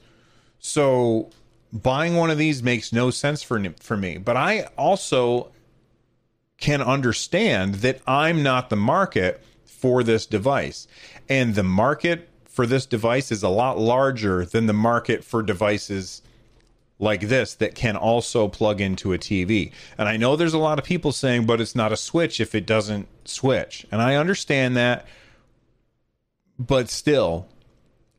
So 0.59 1.31
buying 1.73 2.15
one 2.15 2.31
of 2.31 2.39
these 2.39 2.63
makes 2.63 2.93
no 2.93 3.11
sense 3.11 3.43
for 3.43 3.63
for 3.81 3.97
me. 3.97 4.19
But 4.19 4.37
I 4.37 4.69
also 4.77 5.51
can 6.59 6.81
understand 6.81 7.77
that 7.77 8.01
I'm 8.07 8.43
not 8.43 8.71
the 8.71 8.77
market 8.77 9.43
for 9.65 10.03
this 10.03 10.25
device. 10.25 10.87
And 11.29 11.55
the 11.55 11.63
market 11.63 12.29
for 12.45 12.67
this 12.67 12.87
device 12.87 13.33
is 13.33 13.43
a 13.43 13.49
lot 13.49 13.79
larger 13.79 14.45
than 14.45 14.67
the 14.67 14.73
market 14.73 15.25
for 15.25 15.43
devices 15.43 16.23
like 16.99 17.23
this 17.23 17.55
that 17.57 17.75
can 17.75 17.97
also 17.97 18.49
plug 18.49 18.81
into 18.81 19.13
a 19.13 19.19
TV. 19.19 19.73
And 19.99 20.09
I 20.09 20.17
know 20.17 20.37
there's 20.37 20.55
a 20.55 20.59
lot 20.59 20.79
of 20.79 20.85
people 20.85 21.13
saying, 21.13 21.47
but 21.47 21.61
it's 21.61 21.75
not 21.75 21.93
a 21.93 21.97
switch 21.97 22.41
if 22.41 22.55
it 22.55 22.67
doesn't 22.67 23.09
switch. 23.27 23.87
And 23.91 24.01
I 24.01 24.15
understand 24.17 24.77
that, 24.77 25.07
but 26.59 26.89
still, 26.89 27.49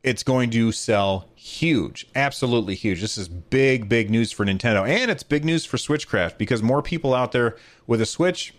it's 0.02 0.22
going 0.22 0.50
to 0.50 0.70
sell 0.72 1.28
huge, 1.34 2.06
absolutely 2.14 2.74
huge. 2.74 3.00
This 3.00 3.18
is 3.18 3.28
big, 3.28 3.88
big 3.88 4.10
news 4.10 4.30
for 4.30 4.44
Nintendo, 4.44 4.88
and 4.88 5.10
it's 5.10 5.22
big 5.22 5.44
news 5.44 5.64
for 5.64 5.78
Switchcraft 5.78 6.38
because 6.38 6.62
more 6.62 6.82
people 6.82 7.14
out 7.14 7.32
there 7.32 7.56
with 7.86 8.00
a 8.00 8.06
Switch 8.06 8.54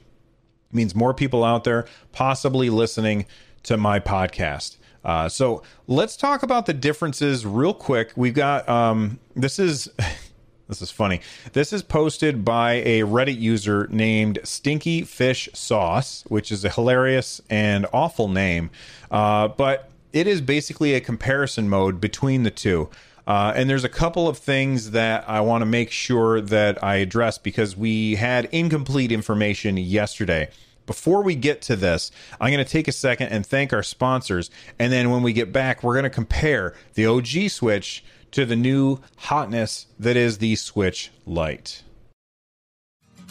means 0.71 0.93
more 0.93 1.13
people 1.13 1.43
out 1.43 1.63
there 1.63 1.86
possibly 2.12 2.69
listening 2.69 3.25
to 3.63 3.77
my 3.77 3.99
podcast. 3.99 4.77
Uh, 5.08 5.30
so 5.30 5.63
let's 5.88 6.17
talk 6.17 6.43
about 6.43 6.65
the 6.65 6.74
differences 6.74 7.46
real 7.46 7.74
quick. 7.74 8.12
We've 8.17 8.34
got 8.34 8.67
um, 8.67 9.20
this 9.38 9.58
is 9.58 9.89
this 10.67 10.82
is 10.82 10.91
funny. 10.91 11.22
This 11.54 11.72
is 11.72 11.82
posted 11.82 12.43
by 12.43 12.74
a 12.74 13.02
Reddit 13.04 13.39
user 13.39 13.88
named 13.89 14.39
Stinky 14.43 15.04
Fish 15.04 15.48
Sauce, 15.54 16.26
which 16.28 16.52
is 16.52 16.65
a 16.65 16.70
hilarious 16.70 17.41
and 17.50 17.88
awful 17.93 18.28
name, 18.28 18.70
uh, 19.10 19.48
but 19.48 19.89
it 20.12 20.28
is 20.28 20.41
basically 20.41 20.93
a 20.93 21.00
comparison 21.00 21.70
mode 21.70 22.02
between 22.02 22.43
the 22.43 22.52
two. 22.52 22.89
Uh, 23.26 23.54
and 23.56 23.70
there's 23.70 23.84
a 23.84 23.89
couple 23.89 24.28
of 24.28 24.38
things 24.38 24.91
that 24.91 25.28
I 25.28 25.41
want 25.41 25.62
to 25.62 25.65
make 25.65 25.91
sure 25.91 26.39
that 26.39 26.82
I 26.84 26.96
address 26.96 27.38
because 27.38 27.76
we 27.76 28.15
had 28.15 28.46
incomplete 28.52 29.12
information 29.12 29.78
yesterday. 29.78 30.50
Before 30.88 31.21
we 31.21 31.36
get 31.36 31.62
to 31.63 31.76
this, 31.76 32.12
I'm 32.39 32.52
going 32.52 32.65
to 32.65 32.71
take 32.71 32.88
a 32.88 32.93
second 32.93 33.28
and 33.28 33.45
thank 33.45 33.73
our 33.73 33.84
sponsors. 33.84 34.50
And 34.80 34.91
then 34.91 35.12
when 35.12 35.21
we 35.21 35.34
get 35.34 35.52
back, 35.52 35.84
we're 35.84 35.93
going 35.93 36.04
to 36.04 36.10
compare 36.10 36.73
the 36.95 37.06
OG 37.06 37.50
Switch 37.50 38.04
to 38.32 38.45
the 38.45 38.56
new 38.56 39.00
hotness 39.17 39.88
that 40.00 40.15
is 40.15 40.39
the 40.39 40.56
Switch 40.56 41.12
Lite. 41.26 41.84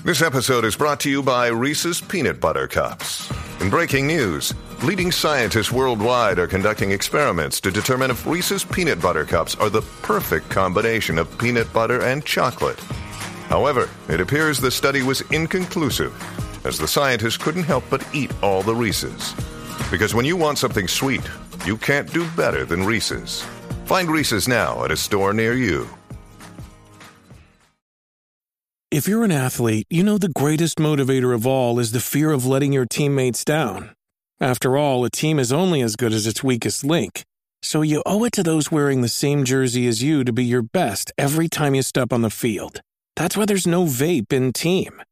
This 0.05 0.21
episode 0.21 0.67
is 0.67 0.77
brought 0.77 1.01
to 1.01 1.11
you 1.11 1.23
by 1.23 1.49
Reese's 1.49 2.03
Peanut 2.03 2.39
Butter 2.41 2.69
Cups. 2.69 3.33
In 3.63 3.71
breaking 3.71 4.07
news, 4.07 4.53
leading 4.83 5.11
scientists 5.11 5.73
worldwide 5.73 6.39
are 6.39 6.47
conducting 6.47 6.91
experiments 6.91 7.59
to 7.63 7.71
determine 7.71 8.11
if 8.11 8.27
Reese's 8.27 8.65
Peanut 8.65 9.01
Butter 9.01 9.25
Cups 9.25 9.55
are 9.55 9.71
the 9.71 9.81
perfect 10.03 10.51
combination 10.51 11.19
of 11.19 11.39
peanut 11.39 11.73
butter 11.73 12.03
and 12.03 12.23
chocolate. 12.25 12.79
However, 13.49 13.89
it 14.11 14.21
appears 14.21 14.59
the 14.59 14.71
study 14.71 15.03
was 15.03 15.23
inconclusive, 15.31 16.13
as 16.67 16.79
the 16.79 16.89
scientists 16.89 17.37
couldn't 17.37 17.63
help 17.63 17.85
but 17.89 18.07
eat 18.13 18.31
all 18.43 18.63
the 18.63 18.75
Reese's. 18.75 19.35
Because 19.91 20.15
when 20.15 20.25
you 20.25 20.37
want 20.37 20.59
something 20.59 20.89
sweet, 20.89 21.23
you 21.65 21.77
can't 21.77 22.13
do 22.13 22.29
better 22.33 22.65
than 22.65 22.85
Reese's. 22.85 23.43
Find 23.85 24.11
Reese's 24.11 24.49
now 24.49 24.85
at 24.85 24.91
a 24.91 24.97
store 24.97 25.33
near 25.33 25.55
you. 25.55 25.89
If 28.91 29.09
you're 29.09 29.25
an 29.25 29.33
athlete, 29.33 29.87
you 29.91 30.03
know 30.03 30.17
the 30.17 30.29
greatest 30.29 30.79
motivator 30.79 31.35
of 31.35 31.47
all 31.47 31.79
is 31.79 31.93
the 31.93 32.01
fear 32.01 32.31
of 32.31 32.47
letting 32.47 32.73
your 32.73 32.87
teammates 32.87 33.45
down. 33.45 33.91
After 34.41 34.77
all, 34.77 35.05
a 35.05 35.11
team 35.11 35.39
is 35.39 35.53
only 35.53 35.81
as 35.83 35.97
good 35.97 36.13
as 36.13 36.27
its 36.27 36.45
weakest 36.45 36.85
link. 36.85 37.25
So 37.63 37.83
you 37.83 38.03
owe 38.07 38.25
it 38.25 38.33
to 38.33 38.43
those 38.43 38.71
wearing 38.71 39.01
the 39.01 39.09
same 39.09 39.45
jersey 39.45 39.87
as 39.89 40.03
you 40.03 40.25
to 40.25 40.33
be 40.33 40.45
your 40.45 40.63
best 40.63 41.11
every 41.19 41.49
time 41.49 41.75
you 41.75 41.83
step 41.83 42.13
on 42.13 42.23
the 42.23 42.31
field. 42.31 42.81
That's 43.17 43.37
why 43.37 43.45
there's 43.45 43.67
no 43.67 43.85
vape 43.85 44.33
in 44.33 44.53
team. 44.53 45.03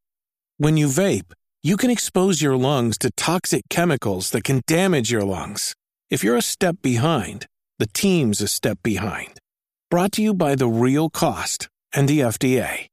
When 0.58 0.76
you 0.76 0.86
vape, 0.86 1.32
you 1.66 1.78
can 1.78 1.90
expose 1.90 2.42
your 2.42 2.58
lungs 2.58 2.98
to 2.98 3.10
toxic 3.12 3.62
chemicals 3.70 4.32
that 4.32 4.44
can 4.44 4.60
damage 4.66 5.10
your 5.10 5.22
lungs. 5.22 5.74
If 6.10 6.22
you're 6.22 6.36
a 6.36 6.42
step 6.42 6.76
behind, 6.82 7.46
the 7.78 7.86
team's 7.86 8.42
a 8.42 8.48
step 8.48 8.76
behind. 8.82 9.38
Brought 9.90 10.12
to 10.12 10.22
you 10.22 10.34
by 10.34 10.56
The 10.56 10.68
Real 10.68 11.08
Cost 11.08 11.70
and 11.94 12.06
the 12.06 12.20
FDA. 12.20 12.88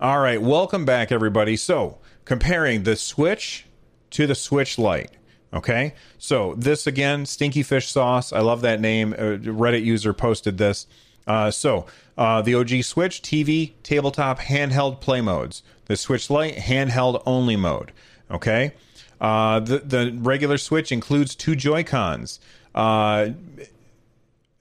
All 0.00 0.20
right, 0.20 0.40
welcome 0.40 0.84
back, 0.84 1.10
everybody. 1.10 1.56
So, 1.56 1.98
comparing 2.24 2.84
the 2.84 2.94
Switch 2.94 3.66
to 4.10 4.28
the 4.28 4.36
Switch 4.36 4.78
Lite. 4.78 5.10
Okay, 5.52 5.94
so 6.16 6.54
this 6.54 6.86
again, 6.86 7.26
Stinky 7.26 7.64
Fish 7.64 7.88
Sauce. 7.88 8.32
I 8.32 8.38
love 8.38 8.60
that 8.60 8.80
name. 8.80 9.14
A 9.14 9.36
Reddit 9.36 9.84
user 9.84 10.12
posted 10.12 10.58
this. 10.58 10.86
Uh, 11.26 11.50
so, 11.50 11.86
uh, 12.18 12.42
the 12.42 12.54
OG 12.54 12.82
Switch, 12.82 13.22
TV, 13.22 13.72
tabletop, 13.82 14.40
handheld 14.40 15.00
play 15.00 15.20
modes. 15.20 15.62
The 15.86 15.96
Switch 15.96 16.30
Lite, 16.30 16.56
handheld 16.56 17.22
only 17.26 17.56
mode. 17.56 17.92
Okay, 18.30 18.72
uh, 19.20 19.60
the 19.60 19.78
the 19.78 20.16
regular 20.18 20.58
Switch 20.58 20.90
includes 20.90 21.34
two 21.34 21.54
Joy 21.54 21.84
Cons. 21.84 22.40
Uh, 22.74 23.30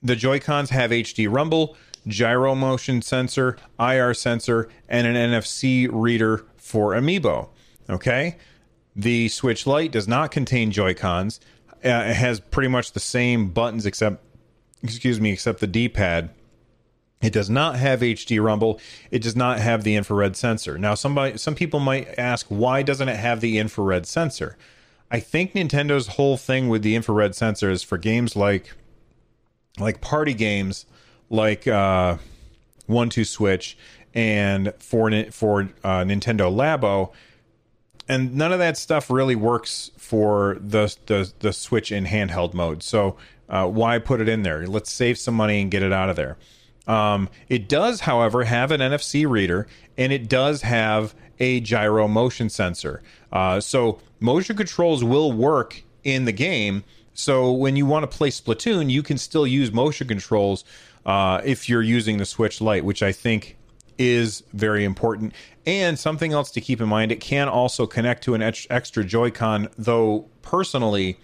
the 0.03 0.15
Joy 0.15 0.39
Cons 0.39 0.69
have 0.69 0.91
HD 0.91 1.31
rumble, 1.31 1.75
gyro 2.07 2.53
motion 2.55 3.01
sensor, 3.01 3.57
IR 3.79 4.13
sensor, 4.13 4.69
and 4.87 5.07
an 5.07 5.15
NFC 5.15 5.89
reader 5.91 6.45
for 6.57 6.93
Amiibo. 6.93 7.49
Okay, 7.89 8.37
the 8.95 9.29
Switch 9.29 9.65
Lite 9.65 9.91
does 9.91 10.07
not 10.07 10.31
contain 10.31 10.71
Joy 10.71 10.93
Cons. 10.93 11.39
Uh, 11.83 12.05
it 12.07 12.15
has 12.15 12.39
pretty 12.39 12.69
much 12.69 12.91
the 12.91 12.99
same 12.99 13.49
buttons 13.49 13.85
except, 13.85 14.23
excuse 14.83 15.19
me, 15.19 15.31
except 15.31 15.59
the 15.59 15.67
D 15.67 15.89
pad. 15.89 16.29
It 17.21 17.33
does 17.33 17.49
not 17.49 17.77
have 17.77 18.01
HD 18.01 18.43
rumble. 18.43 18.79
It 19.09 19.21
does 19.21 19.35
not 19.35 19.59
have 19.59 19.83
the 19.83 19.95
infrared 19.95 20.35
sensor. 20.35 20.77
Now, 20.77 20.95
somebody, 20.95 21.37
some 21.37 21.55
people 21.55 21.79
might 21.79 22.07
ask, 22.19 22.45
why 22.49 22.83
doesn't 22.83 23.09
it 23.09 23.15
have 23.15 23.41
the 23.41 23.57
infrared 23.57 24.05
sensor? 24.05 24.57
I 25.09 25.19
think 25.19 25.53
Nintendo's 25.53 26.07
whole 26.07 26.37
thing 26.37 26.67
with 26.67 26.81
the 26.81 26.95
infrared 26.95 27.35
sensor 27.35 27.71
is 27.71 27.83
for 27.83 27.97
games 27.97 28.35
like, 28.35 28.73
like 29.79 30.01
party 30.01 30.33
games, 30.33 30.85
like 31.29 31.67
uh, 31.67 32.17
One 32.87 33.09
Two 33.09 33.23
Switch, 33.25 33.77
and 34.13 34.73
for 34.79 35.09
for 35.31 35.69
uh, 35.83 36.01
Nintendo 36.03 36.51
Labo, 36.53 37.11
and 38.07 38.35
none 38.35 38.51
of 38.51 38.59
that 38.59 38.77
stuff 38.77 39.09
really 39.09 39.35
works 39.35 39.91
for 39.97 40.57
the 40.59 40.95
the, 41.05 41.31
the 41.39 41.53
Switch 41.53 41.91
in 41.91 42.05
handheld 42.05 42.53
mode. 42.53 42.83
So 42.83 43.17
uh, 43.49 43.67
why 43.67 43.99
put 43.99 44.21
it 44.21 44.29
in 44.29 44.43
there? 44.43 44.65
Let's 44.65 44.91
save 44.91 45.17
some 45.17 45.35
money 45.35 45.61
and 45.61 45.69
get 45.69 45.83
it 45.83 45.93
out 45.93 46.09
of 46.09 46.15
there. 46.15 46.37
Um, 46.87 47.29
it 47.49 47.67
does, 47.67 48.01
however, 48.01 48.43
have 48.43 48.71
an 48.71 48.81
NFC 48.81 49.27
reader, 49.27 49.67
and 49.97 50.11
it 50.11 50.29
does 50.29 50.61
have 50.61 51.15
a 51.39 51.59
gyro 51.59 52.07
motion 52.07 52.49
sensor. 52.49 53.01
Uh, 53.31 53.59
so 53.59 53.99
motion 54.19 54.55
controls 54.55 55.03
will 55.03 55.31
work 55.31 55.83
in 56.03 56.25
the 56.25 56.31
game. 56.31 56.83
So 57.13 57.51
when 57.51 57.75
you 57.75 57.85
want 57.85 58.09
to 58.09 58.17
play 58.17 58.29
Splatoon, 58.29 58.89
you 58.89 59.03
can 59.03 59.17
still 59.17 59.47
use 59.47 59.71
motion 59.71 60.07
controls 60.07 60.63
uh, 61.05 61.41
if 61.43 61.69
you're 61.69 61.81
using 61.81 62.17
the 62.17 62.25
Switch 62.25 62.61
Lite, 62.61 62.85
which 62.85 63.03
I 63.03 63.11
think 63.11 63.57
is 63.97 64.43
very 64.53 64.83
important. 64.83 65.33
And 65.65 65.97
something 65.97 66.33
else 66.33 66.51
to 66.51 66.61
keep 66.61 66.81
in 66.81 66.87
mind, 66.87 67.11
it 67.11 67.19
can 67.19 67.47
also 67.47 67.87
connect 67.87 68.23
to 68.25 68.33
an 68.33 68.41
ex- 68.41 68.67
extra 68.69 69.03
Joy-Con, 69.03 69.69
though 69.77 70.27
personally, 70.41 71.17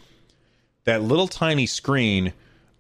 that 0.85 1.03
little 1.03 1.27
tiny 1.27 1.65
screen, 1.65 2.33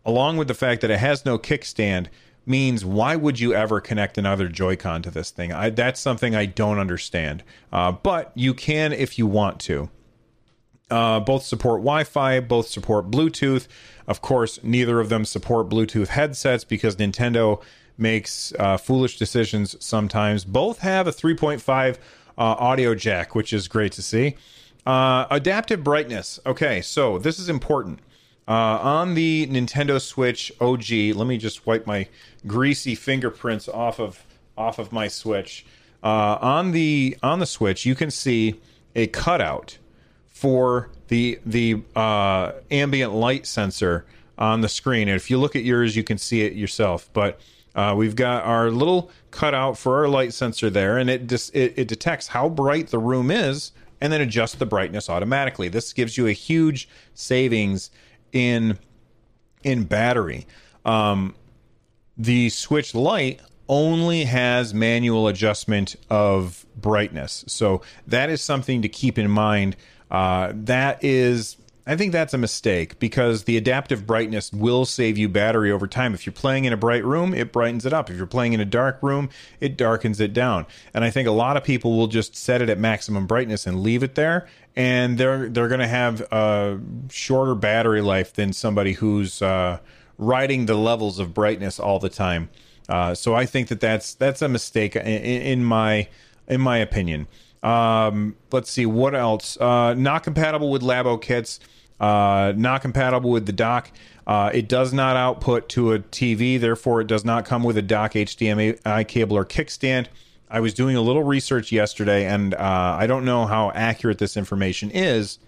along 0.05 0.37
with 0.37 0.47
the 0.47 0.53
fact 0.53 0.81
that 0.81 0.89
it 0.89 0.97
has 0.97 1.25
no 1.25 1.37
kickstand, 1.37 2.07
means 2.45 2.83
why 2.83 3.15
would 3.15 3.39
you 3.39 3.53
ever 3.53 3.79
connect 3.79 4.17
another 4.17 4.47
Joy-Con 4.47 5.01
to 5.03 5.11
this 5.11 5.31
thing? 5.31 5.51
I, 5.51 5.69
that's 5.69 5.99
something 5.99 6.35
I 6.35 6.45
don't 6.45 6.79
understand. 6.79 7.43
Uh, 7.71 7.91
but 7.91 8.31
you 8.35 8.53
can 8.53 8.93
if 8.93 9.17
you 9.17 9.27
want 9.27 9.59
to. 9.61 9.89
Uh, 10.89 11.21
both 11.21 11.43
support 11.43 11.79
Wi-Fi, 11.81 12.41
both 12.41 12.67
support 12.67 13.09
Bluetooth. 13.09 13.67
Of 14.07 14.21
course, 14.21 14.59
neither 14.61 14.99
of 14.99 15.07
them 15.07 15.23
support 15.23 15.69
Bluetooth 15.69 16.07
headsets 16.07 16.65
because 16.65 16.97
Nintendo 16.97 17.61
makes 17.97 18.53
uh, 18.59 18.75
foolish 18.75 19.17
decisions 19.17 19.75
sometimes. 19.83 20.43
Both 20.43 20.79
have 20.79 21.07
a 21.07 21.11
3.5 21.11 21.95
uh, 21.95 21.97
audio 22.37 22.93
jack, 22.93 23.35
which 23.35 23.53
is 23.53 23.67
great 23.67 23.93
to 23.93 24.01
see. 24.01 24.35
Uh, 24.85 25.27
adaptive 25.29 25.83
brightness. 25.83 26.39
Okay, 26.45 26.81
so 26.81 27.17
this 27.19 27.39
is 27.39 27.47
important. 27.47 27.99
Uh, 28.51 28.77
on 28.81 29.13
the 29.13 29.47
Nintendo 29.47 30.01
Switch 30.01 30.51
OG, 30.59 31.15
let 31.15 31.25
me 31.25 31.37
just 31.37 31.65
wipe 31.65 31.87
my 31.87 32.05
greasy 32.45 32.95
fingerprints 32.95 33.69
off 33.69 33.97
of 33.97 34.25
off 34.57 34.77
of 34.77 34.91
my 34.91 35.07
Switch. 35.07 35.65
Uh, 36.03 36.37
on 36.41 36.71
the 36.71 37.15
on 37.23 37.39
the 37.39 37.45
Switch, 37.45 37.85
you 37.85 37.95
can 37.95 38.11
see 38.11 38.59
a 38.93 39.07
cutout 39.07 39.77
for 40.27 40.89
the 41.07 41.39
the 41.45 41.81
uh, 41.95 42.51
ambient 42.69 43.13
light 43.13 43.45
sensor 43.47 44.05
on 44.37 44.59
the 44.59 44.67
screen. 44.67 45.07
And 45.07 45.15
if 45.15 45.31
you 45.31 45.37
look 45.37 45.55
at 45.55 45.63
yours, 45.63 45.95
you 45.95 46.03
can 46.03 46.17
see 46.17 46.41
it 46.41 46.51
yourself. 46.51 47.09
But 47.13 47.39
uh, 47.73 47.93
we've 47.95 48.17
got 48.17 48.43
our 48.43 48.69
little 48.69 49.11
cutout 49.29 49.77
for 49.77 49.99
our 49.99 50.09
light 50.09 50.33
sensor 50.33 50.69
there, 50.69 50.97
and 50.97 51.09
it, 51.09 51.25
dis- 51.25 51.51
it 51.53 51.75
it 51.77 51.87
detects 51.87 52.27
how 52.27 52.49
bright 52.49 52.89
the 52.89 52.99
room 52.99 53.31
is, 53.31 53.71
and 54.01 54.11
then 54.11 54.19
adjusts 54.19 54.55
the 54.55 54.65
brightness 54.65 55.09
automatically. 55.09 55.69
This 55.69 55.93
gives 55.93 56.17
you 56.17 56.27
a 56.27 56.33
huge 56.33 56.89
savings 57.13 57.91
in 58.31 58.77
in 59.63 59.83
battery. 59.83 60.47
Um, 60.85 61.35
the 62.17 62.49
Switch 62.49 62.95
Lite 62.95 63.39
only 63.67 64.25
has 64.25 64.73
manual 64.73 65.27
adjustment 65.27 65.95
of 66.09 66.65
brightness, 66.75 67.45
so 67.47 67.81
that 68.07 68.29
is 68.29 68.41
something 68.41 68.81
to 68.81 68.89
keep 68.89 69.17
in 69.17 69.29
mind. 69.29 69.75
Uh, 70.09 70.51
that 70.53 71.03
is 71.03 71.55
I 71.85 71.95
think 71.95 72.11
that's 72.11 72.33
a 72.33 72.37
mistake 72.37 72.99
because 72.99 73.45
the 73.45 73.57
adaptive 73.57 74.05
brightness 74.05 74.53
will 74.53 74.85
save 74.85 75.17
you 75.17 75.27
battery 75.27 75.71
over 75.71 75.87
time. 75.87 76.13
If 76.13 76.25
you're 76.25 76.33
playing 76.33 76.65
in 76.65 76.73
a 76.73 76.77
bright 76.77 77.03
room, 77.03 77.33
it 77.33 77.51
brightens 77.51 77.85
it 77.85 77.93
up. 77.93 78.09
If 78.09 78.17
you're 78.17 78.27
playing 78.27 78.53
in 78.53 78.59
a 78.59 78.65
dark 78.65 78.99
room, 79.01 79.29
it 79.59 79.77
darkens 79.77 80.19
it 80.19 80.31
down. 80.31 80.67
And 80.93 81.03
I 81.03 81.09
think 81.09 81.27
a 81.27 81.31
lot 81.31 81.57
of 81.57 81.63
people 81.63 81.97
will 81.97 82.07
just 82.07 82.35
set 82.35 82.61
it 82.61 82.69
at 82.69 82.77
maximum 82.77 83.25
brightness 83.25 83.65
and 83.65 83.81
leave 83.81 84.03
it 84.03 84.13
there, 84.13 84.47
and 84.75 85.17
they're 85.17 85.49
they're 85.49 85.67
going 85.67 85.79
to 85.79 85.87
have 85.87 86.21
a 86.31 86.79
shorter 87.09 87.55
battery 87.55 88.01
life 88.01 88.33
than 88.33 88.53
somebody 88.53 88.93
who's 88.93 89.41
uh, 89.41 89.79
riding 90.19 90.67
the 90.67 90.75
levels 90.75 91.17
of 91.17 91.33
brightness 91.33 91.79
all 91.79 91.97
the 91.97 92.09
time. 92.09 92.49
Uh, 92.87 93.15
so 93.15 93.33
I 93.33 93.47
think 93.47 93.69
that 93.69 93.79
that's 93.79 94.13
that's 94.13 94.43
a 94.43 94.49
mistake 94.49 94.95
in, 94.95 95.05
in 95.05 95.63
my 95.63 96.07
in 96.47 96.61
my 96.61 96.77
opinion. 96.77 97.27
Um, 97.63 98.35
let's 98.51 98.71
see 98.71 98.85
what 98.85 99.15
else. 99.15 99.57
Uh, 99.59 99.93
not 99.93 100.23
compatible 100.23 100.71
with 100.71 100.81
Labo 100.81 101.21
kits. 101.21 101.59
Uh, 101.99 102.53
not 102.55 102.81
compatible 102.81 103.29
with 103.29 103.45
the 103.45 103.53
dock. 103.53 103.91
Uh, 104.25 104.49
it 104.53 104.67
does 104.67 104.91
not 104.91 105.15
output 105.15 105.69
to 105.69 105.93
a 105.93 105.99
TV, 105.99 106.59
therefore 106.59 107.01
it 107.01 107.07
does 107.07 107.23
not 107.23 107.45
come 107.45 107.63
with 107.63 107.77
a 107.77 107.81
dock 107.81 108.13
HDMI 108.13 109.07
cable 109.07 109.37
or 109.37 109.45
kickstand. 109.45 110.07
I 110.49 110.59
was 110.59 110.73
doing 110.73 110.95
a 110.95 111.01
little 111.01 111.23
research 111.23 111.71
yesterday, 111.71 112.25
and 112.25 112.53
uh, 112.55 112.97
I 112.99 113.07
don't 113.07 113.23
know 113.23 113.45
how 113.45 113.71
accurate 113.71 114.17
this 114.17 114.35
information 114.35 114.89
is, 114.91 115.39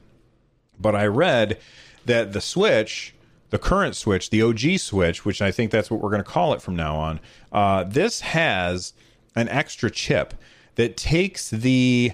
but 0.79 0.95
I 0.95 1.07
read 1.07 1.57
that 2.05 2.33
the 2.33 2.41
Switch, 2.41 3.15
the 3.49 3.57
current 3.57 3.95
Switch, 3.95 4.29
the 4.29 4.41
OG 4.41 4.77
Switch, 4.77 5.25
which 5.25 5.41
I 5.41 5.51
think 5.51 5.71
that's 5.71 5.89
what 5.91 6.01
we're 6.01 6.09
going 6.09 6.23
to 6.23 6.29
call 6.29 6.53
it 6.53 6.61
from 6.61 6.75
now 6.75 6.95
on, 6.95 7.19
uh, 7.51 7.83
this 7.83 8.21
has 8.21 8.93
an 9.35 9.49
extra 9.49 9.89
chip 9.89 10.35
that 10.75 10.97
takes 10.97 11.49
the 11.49 12.13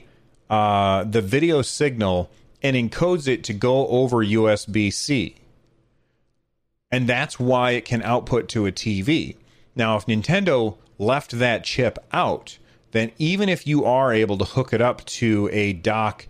uh, 0.49 1.03
the 1.03 1.21
video 1.21 1.61
signal 1.61 2.29
and 2.61 2.75
encodes 2.75 3.27
it 3.27 3.43
to 3.45 3.53
go 3.53 3.87
over 3.87 4.17
USB 4.17 4.91
C. 4.91 5.35
And 6.91 7.07
that's 7.07 7.39
why 7.39 7.71
it 7.71 7.85
can 7.85 8.01
output 8.01 8.49
to 8.49 8.65
a 8.65 8.71
TV. 8.71 9.37
Now, 9.75 9.95
if 9.95 10.07
Nintendo 10.07 10.77
left 10.97 11.31
that 11.37 11.63
chip 11.63 11.99
out, 12.11 12.57
then 12.91 13.11
even 13.17 13.47
if 13.47 13.67
you 13.67 13.85
are 13.85 14.11
able 14.11 14.37
to 14.39 14.45
hook 14.45 14.73
it 14.73 14.81
up 14.81 15.05
to 15.05 15.49
a 15.51 15.73
dock 15.73 16.27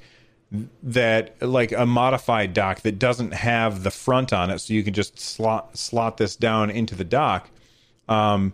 that 0.82 1.40
like 1.42 1.72
a 1.72 1.86
modified 1.86 2.54
dock 2.54 2.82
that 2.82 2.98
doesn't 2.98 3.34
have 3.34 3.84
the 3.84 3.92
front 3.92 4.34
on 4.34 4.50
it 4.50 4.58
so 4.58 4.74
you 4.74 4.82
can 4.82 4.96
just 4.96 5.20
slot 5.20 5.78
slot 5.78 6.18
this 6.18 6.36
down 6.36 6.72
into 6.72 6.96
the 6.96 7.04
dock 7.04 7.52
um, 8.08 8.52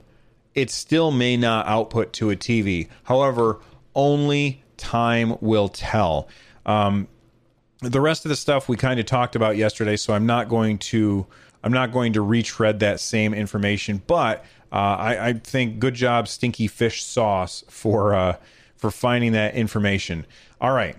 it 0.56 0.72
still 0.72 1.12
may 1.12 1.38
not 1.38 1.68
output 1.68 2.14
to 2.14 2.32
a 2.32 2.36
TV 2.36 2.88
however 3.04 3.60
only 3.94 4.64
time 4.78 5.38
will 5.42 5.70
tell 5.70 6.28
um, 6.66 7.08
the 7.82 8.02
rest 8.02 8.26
of 8.26 8.30
the 8.30 8.36
stuff 8.36 8.68
we 8.68 8.78
kind 8.78 9.00
of 9.00 9.06
talked 9.06 9.36
about 9.36 9.58
yesterday, 9.58 9.96
so 9.96 10.14
I'm 10.14 10.26
not 10.26 10.50
going 10.50 10.78
to 10.80 11.26
I'm 11.64 11.74
not 11.74 11.92
going 11.92 12.14
to 12.14 12.22
retread 12.22 12.80
that 12.80 13.00
same 13.00 13.34
information. 13.34 14.02
But 14.06 14.46
uh, 14.72 14.76
I, 14.76 15.28
I, 15.30 15.34
think 15.34 15.80
good 15.80 15.96
job, 15.96 16.28
Stinky 16.28 16.68
Fish 16.68 17.04
Sauce, 17.04 17.64
for 17.70 18.14
uh, 18.14 18.38
for 18.76 18.92
finding 18.92 19.32
that 19.34 19.56
information. 19.56 20.26
All 20.62 20.74
right. 20.74 20.96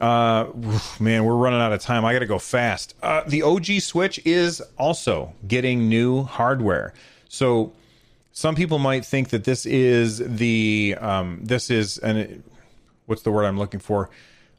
Uh, 0.00 0.50
man, 0.98 1.24
we're 1.24 1.36
running 1.36 1.60
out 1.60 1.72
of 1.72 1.80
time. 1.80 2.04
I 2.04 2.12
got 2.12 2.20
to 2.20 2.26
go 2.26 2.38
fast. 2.38 2.94
Uh, 3.02 3.22
the 3.26 3.42
OG 3.42 3.80
Switch 3.80 4.18
is 4.24 4.62
also 4.78 5.34
getting 5.46 5.88
new 5.88 6.22
hardware. 6.22 6.94
So 7.28 7.72
some 8.32 8.54
people 8.54 8.78
might 8.78 9.04
think 9.04 9.30
that 9.30 9.44
this 9.44 9.66
is 9.66 10.18
the 10.18 10.96
um, 11.00 11.40
this 11.42 11.70
is 11.70 11.98
an 11.98 12.42
what's 13.06 13.22
the 13.22 13.30
word 13.30 13.44
I'm 13.44 13.58
looking 13.58 13.80
for? 13.80 14.10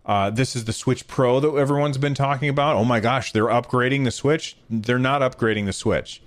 Uh, 0.06 0.30
this 0.30 0.56
is 0.56 0.66
the 0.66 0.74
Switch 0.74 1.08
Pro 1.08 1.40
that 1.40 1.54
everyone's 1.54 1.98
been 1.98 2.16
talking 2.16 2.50
about. 2.50 2.76
Oh 2.76 2.84
my 2.84 3.00
gosh, 3.00 3.32
they're 3.32 3.46
upgrading 3.46 4.04
the 4.04 4.12
Switch. 4.12 4.58
They're 4.70 5.00
not 5.00 5.22
upgrading 5.22 5.68
the 5.68 5.74
Switch. 5.74 6.22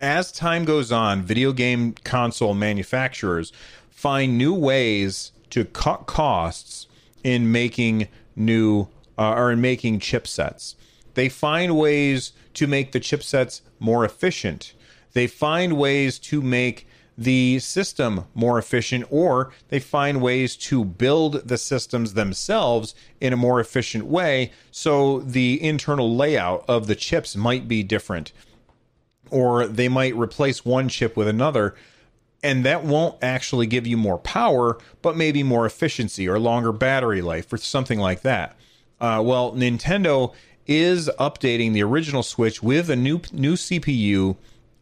As 0.00 0.32
time 0.32 0.64
goes 0.64 0.90
on, 0.92 1.22
video 1.22 1.52
game 1.52 1.94
console 2.04 2.54
manufacturers 2.54 3.52
find 3.90 4.36
new 4.36 4.54
ways 4.54 5.32
to 5.50 5.64
cut 5.64 6.06
costs 6.06 6.86
in 7.22 7.50
making 7.52 8.08
new 8.34 8.88
uh, 9.18 9.32
or 9.32 9.52
in 9.52 9.60
making 9.60 10.00
chipsets. 10.00 10.74
They 11.14 11.28
find 11.28 11.76
ways 11.76 12.32
to 12.54 12.66
make 12.66 12.92
the 12.92 13.00
chipsets 13.00 13.62
more 13.78 14.04
efficient. 14.04 14.74
They 15.16 15.28
find 15.28 15.78
ways 15.78 16.18
to 16.18 16.42
make 16.42 16.86
the 17.16 17.58
system 17.60 18.26
more 18.34 18.58
efficient, 18.58 19.06
or 19.08 19.50
they 19.68 19.78
find 19.78 20.20
ways 20.20 20.56
to 20.68 20.84
build 20.84 21.48
the 21.48 21.56
systems 21.56 22.12
themselves 22.12 22.94
in 23.18 23.32
a 23.32 23.36
more 23.38 23.58
efficient 23.58 24.04
way. 24.04 24.52
So 24.70 25.20
the 25.20 25.62
internal 25.62 26.14
layout 26.14 26.66
of 26.68 26.86
the 26.86 26.94
chips 26.94 27.34
might 27.34 27.66
be 27.66 27.82
different, 27.82 28.34
or 29.30 29.66
they 29.66 29.88
might 29.88 30.14
replace 30.14 30.66
one 30.66 30.90
chip 30.90 31.16
with 31.16 31.28
another. 31.28 31.74
And 32.42 32.62
that 32.66 32.84
won't 32.84 33.16
actually 33.22 33.66
give 33.66 33.86
you 33.86 33.96
more 33.96 34.18
power, 34.18 34.76
but 35.00 35.16
maybe 35.16 35.42
more 35.42 35.64
efficiency 35.64 36.28
or 36.28 36.38
longer 36.38 36.72
battery 36.72 37.22
life 37.22 37.50
or 37.50 37.56
something 37.56 37.98
like 37.98 38.20
that. 38.20 38.54
Uh, 39.00 39.22
well, 39.24 39.52
Nintendo 39.52 40.34
is 40.66 41.08
updating 41.18 41.72
the 41.72 41.82
original 41.82 42.22
Switch 42.22 42.62
with 42.62 42.90
a 42.90 42.96
new 42.96 43.22
new 43.32 43.54
CPU 43.54 44.36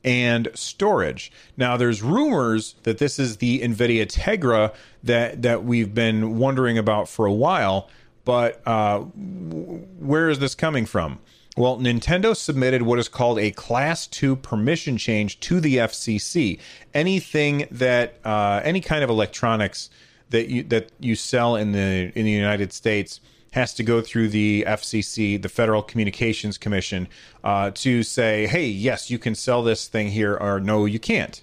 and 0.05 0.49
storage. 0.55 1.33
Now, 1.57 1.77
there's 1.77 2.03
rumors 2.03 2.75
that 2.83 2.99
this 2.99 3.19
is 3.19 3.39
the 3.39 3.61
NVIDIA 3.61 4.07
Tegra 4.07 4.75
that 5.03 5.43
that 5.43 5.65
we've 5.65 5.95
been 5.95 6.39
wondering 6.39 6.79
about 6.79 7.09
for 7.09 7.27
a 7.27 7.33
while, 7.33 7.89
but 8.25 8.61
uh, 8.67 9.01
where 9.01 10.29
is 10.29 10.39
this 10.39 10.55
coming 10.55 10.87
from? 10.87 11.19
Well, 11.57 11.79
Nintendo 11.79 12.37
submitted 12.37 12.83
what 12.83 12.99
is 12.99 13.09
called 13.09 13.39
a 13.39 13.53
Class 13.53 14.09
2 14.09 14.35
permission 14.37 14.99
change 14.99 15.39
to 15.41 15.61
the 15.61 15.77
FCC. 15.77 16.59
Anything 16.93 17.69
that, 17.71 18.19
uh, 18.25 18.61
any 18.65 18.81
kind 18.81 19.05
of 19.05 19.11
electronics 19.11 19.89
that 20.31 20.49
you 20.49 20.65
that 20.65 20.91
you 20.99 21.15
sell 21.15 21.55
in 21.55 21.73
the 21.73 22.11
in 22.15 22.25
the 22.25 22.31
United 22.31 22.73
States 22.73 23.21
has 23.55 23.73
to 23.73 23.85
go 23.85 24.01
through 24.01 24.29
the 24.29 24.65
FCC, 24.67 25.41
the 25.41 25.49
Federal 25.49 25.81
Communications 25.81 26.59
Commission, 26.59 27.07
uh, 27.45 27.71
to 27.73 28.03
say, 28.03 28.49
hey, 28.49 28.67
yes, 28.67 29.13
you 29.13 29.19
can 29.19 29.37
sell 29.37 29.63
this 29.63 29.87
thing 29.87 30.09
here, 30.09 30.37
or 30.37 30.59
no, 30.59 30.87
you 30.87 30.99
can't. 30.99 31.41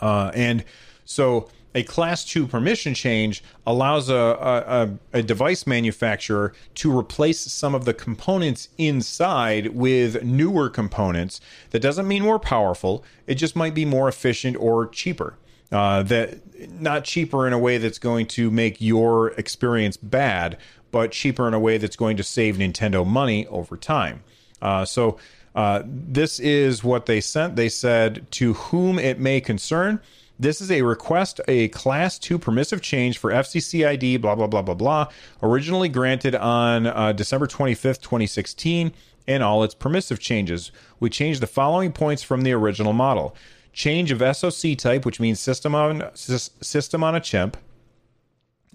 Uh, 0.00 0.32
and 0.34 0.64
so 1.04 1.48
a 1.72 1.84
class 1.84 2.24
two 2.24 2.48
permission 2.48 2.94
change 2.94 3.44
allows 3.64 4.08
a, 4.08 4.14
a, 4.14 4.90
a, 5.12 5.22
device 5.22 5.68
manufacturer 5.68 6.52
to 6.74 6.96
replace 6.96 7.38
some 7.40 7.76
of 7.76 7.84
the 7.84 7.94
components 7.94 8.68
inside 8.76 9.68
with 9.68 10.24
newer 10.24 10.68
components. 10.68 11.40
That 11.70 11.80
doesn't 11.80 12.08
mean 12.08 12.24
more 12.24 12.40
powerful, 12.40 13.04
it 13.28 13.36
just 13.36 13.54
might 13.54 13.74
be 13.74 13.84
more 13.84 14.08
efficient 14.08 14.56
or 14.58 14.88
cheaper. 14.88 15.36
Uh, 15.74 16.04
that 16.04 16.38
not 16.80 17.02
cheaper 17.02 17.48
in 17.48 17.52
a 17.52 17.58
way 17.58 17.78
that's 17.78 17.98
going 17.98 18.26
to 18.26 18.48
make 18.48 18.80
your 18.80 19.32
experience 19.32 19.96
bad, 19.96 20.56
but 20.92 21.10
cheaper 21.10 21.48
in 21.48 21.52
a 21.52 21.58
way 21.58 21.78
that's 21.78 21.96
going 21.96 22.16
to 22.16 22.22
save 22.22 22.58
Nintendo 22.58 23.04
money 23.04 23.44
over 23.48 23.76
time. 23.76 24.22
Uh, 24.62 24.84
so 24.84 25.18
uh, 25.56 25.82
this 25.84 26.38
is 26.38 26.84
what 26.84 27.06
they 27.06 27.20
sent. 27.20 27.56
They 27.56 27.68
said, 27.68 28.24
to 28.32 28.52
whom 28.52 29.00
it 29.00 29.18
may 29.18 29.40
concern. 29.40 30.00
This 30.38 30.60
is 30.60 30.70
a 30.70 30.82
request, 30.82 31.40
a 31.48 31.66
class 31.68 32.20
two 32.20 32.38
permissive 32.38 32.80
change 32.80 33.18
for 33.18 33.32
FCC 33.32 33.84
ID, 33.84 34.18
blah, 34.18 34.36
blah, 34.36 34.46
blah, 34.46 34.62
blah, 34.62 34.74
blah, 34.74 35.08
originally 35.42 35.88
granted 35.88 36.36
on 36.36 36.86
uh, 36.86 37.10
December 37.10 37.48
25th, 37.48 38.00
2016, 38.00 38.92
and 39.26 39.42
all 39.42 39.64
its 39.64 39.74
permissive 39.74 40.20
changes. 40.20 40.70
We 41.00 41.10
changed 41.10 41.40
the 41.42 41.48
following 41.48 41.90
points 41.90 42.22
from 42.22 42.42
the 42.42 42.52
original 42.52 42.92
model 42.92 43.34
change 43.74 44.10
of 44.12 44.36
SOC 44.36 44.76
type, 44.78 45.04
which 45.04 45.20
means 45.20 45.40
system 45.40 45.74
on, 45.74 46.08
system 46.14 47.04
on 47.04 47.14
a 47.14 47.20
chip, 47.20 47.56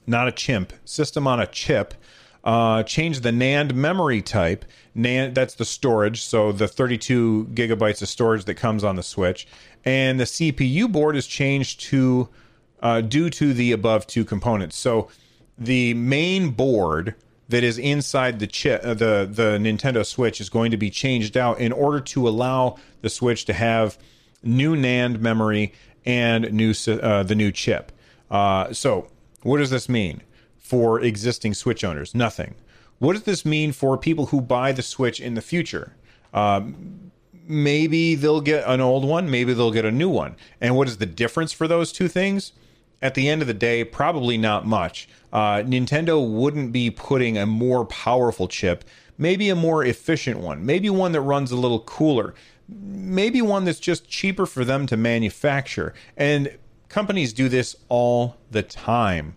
not 0.06 0.28
a 0.28 0.32
chimp, 0.32 0.74
system 0.86 1.26
on 1.26 1.40
a 1.40 1.48
chip. 1.48 1.96
Uh, 2.42 2.84
change 2.84 3.20
the 3.20 3.32
NAND 3.32 3.74
memory 3.74 4.22
type. 4.22 4.64
NAND, 4.96 5.34
that's 5.34 5.56
the 5.56 5.66
storage, 5.66 6.22
so 6.22 6.54
the 6.54 6.70
32 6.70 7.50
gigabytes 7.54 8.02
of 8.02 8.08
storage 8.08 8.46
that 8.46 8.56
comes 8.56 8.84
on 8.84 8.96
the 8.96 9.04
Switch. 9.04 9.46
And 9.84 10.20
the 10.20 10.24
CPU 10.24 10.90
board 10.90 11.18
is 11.18 11.28
changed 11.28 11.82
to 11.82 12.30
uh, 12.82 13.02
due 13.02 13.30
to 13.30 13.54
the 13.54 13.74
above 13.74 14.08
two 14.08 14.24
components. 14.24 14.78
So 14.78 15.10
the 15.58 15.94
main 15.96 16.52
board 16.52 17.16
that 17.50 17.64
is 17.64 17.78
inside 17.78 18.40
the 18.40 18.48
chip, 18.48 18.82
uh, 18.84 18.94
the 18.94 19.28
the 19.30 19.58
Nintendo 19.60 20.06
Switch, 20.06 20.40
is 20.40 20.50
going 20.50 20.72
to 20.72 20.78
be 20.78 20.90
changed 20.90 21.36
out 21.36 21.60
in 21.60 21.74
order 21.74 22.00
to 22.00 22.28
allow 22.28 22.78
the 23.02 23.10
Switch 23.10 23.44
to 23.46 23.54
have 23.54 23.98
new 24.44 24.76
NAND 24.76 25.20
memory 25.20 25.74
and 26.06 26.52
new 26.52 26.74
uh, 26.88 27.24
the 27.24 27.36
new 27.36 27.52
chip. 27.52 27.92
Uh, 28.32 28.72
so 28.74 29.08
what 29.42 29.58
does 29.58 29.70
this 29.70 29.90
mean 29.90 30.22
for 30.58 31.02
existing 31.02 31.54
Switch 31.54 31.84
owners? 31.84 32.14
Nothing. 32.14 32.56
What 33.00 33.14
does 33.14 33.24
this 33.24 33.46
mean 33.46 33.72
for 33.72 33.98
people 33.98 34.28
who 34.28 34.42
buy 34.42 34.72
the 34.72 34.82
Switch 34.82 35.20
in 35.20 35.34
the 35.34 35.42
future? 35.42 35.96
Um, 36.34 37.12
maybe 37.48 38.16
they'll 38.16 38.42
get 38.42 38.66
an 38.68 38.82
old 38.82 39.06
one, 39.06 39.30
maybe 39.30 39.54
they'll 39.54 39.72
get 39.72 39.86
a 39.86 39.92
new 39.92 40.10
one. 40.10 40.36
And 40.60 40.76
what 40.76 40.88
is 40.88 40.98
the 40.98 41.06
difference 41.06 41.54
for 41.54 41.68
those 41.68 41.92
two 41.92 42.08
things? 42.08 42.52
At 43.02 43.16
the 43.16 43.30
end 43.30 43.42
of 43.42 43.48
the 43.48 43.54
day, 43.54 43.86
probably 43.86 44.38
not 44.38 44.68
much. 44.68 45.08
Uh, 45.32 45.58
Nintendo 45.58 46.30
wouldn't 46.30 46.74
be 46.74 46.90
putting 46.92 47.38
a 47.38 47.46
more 47.46 47.86
powerful 47.86 48.50
chip 48.50 48.84
maybe 49.20 49.50
a 49.50 49.56
more 49.56 49.84
efficient 49.84 50.40
one, 50.40 50.66
maybe 50.66 50.90
one 50.90 51.12
that 51.12 51.22
runs 51.22 51.52
a 51.52 51.56
little 51.56 51.82
cooler, 51.82 52.34
maybe 52.70 53.42
one 53.42 53.66
that's 53.66 53.80
just 53.80 54.10
cheaper 54.10 54.46
for 54.46 54.64
them 54.64 54.86
to 54.88 54.98
manufacture. 54.98 55.94
And 56.16 56.58
companies 56.88 57.34
do 57.34 57.50
this 57.50 57.76
all 57.88 58.38
the 58.52 58.64
time. 58.64 59.36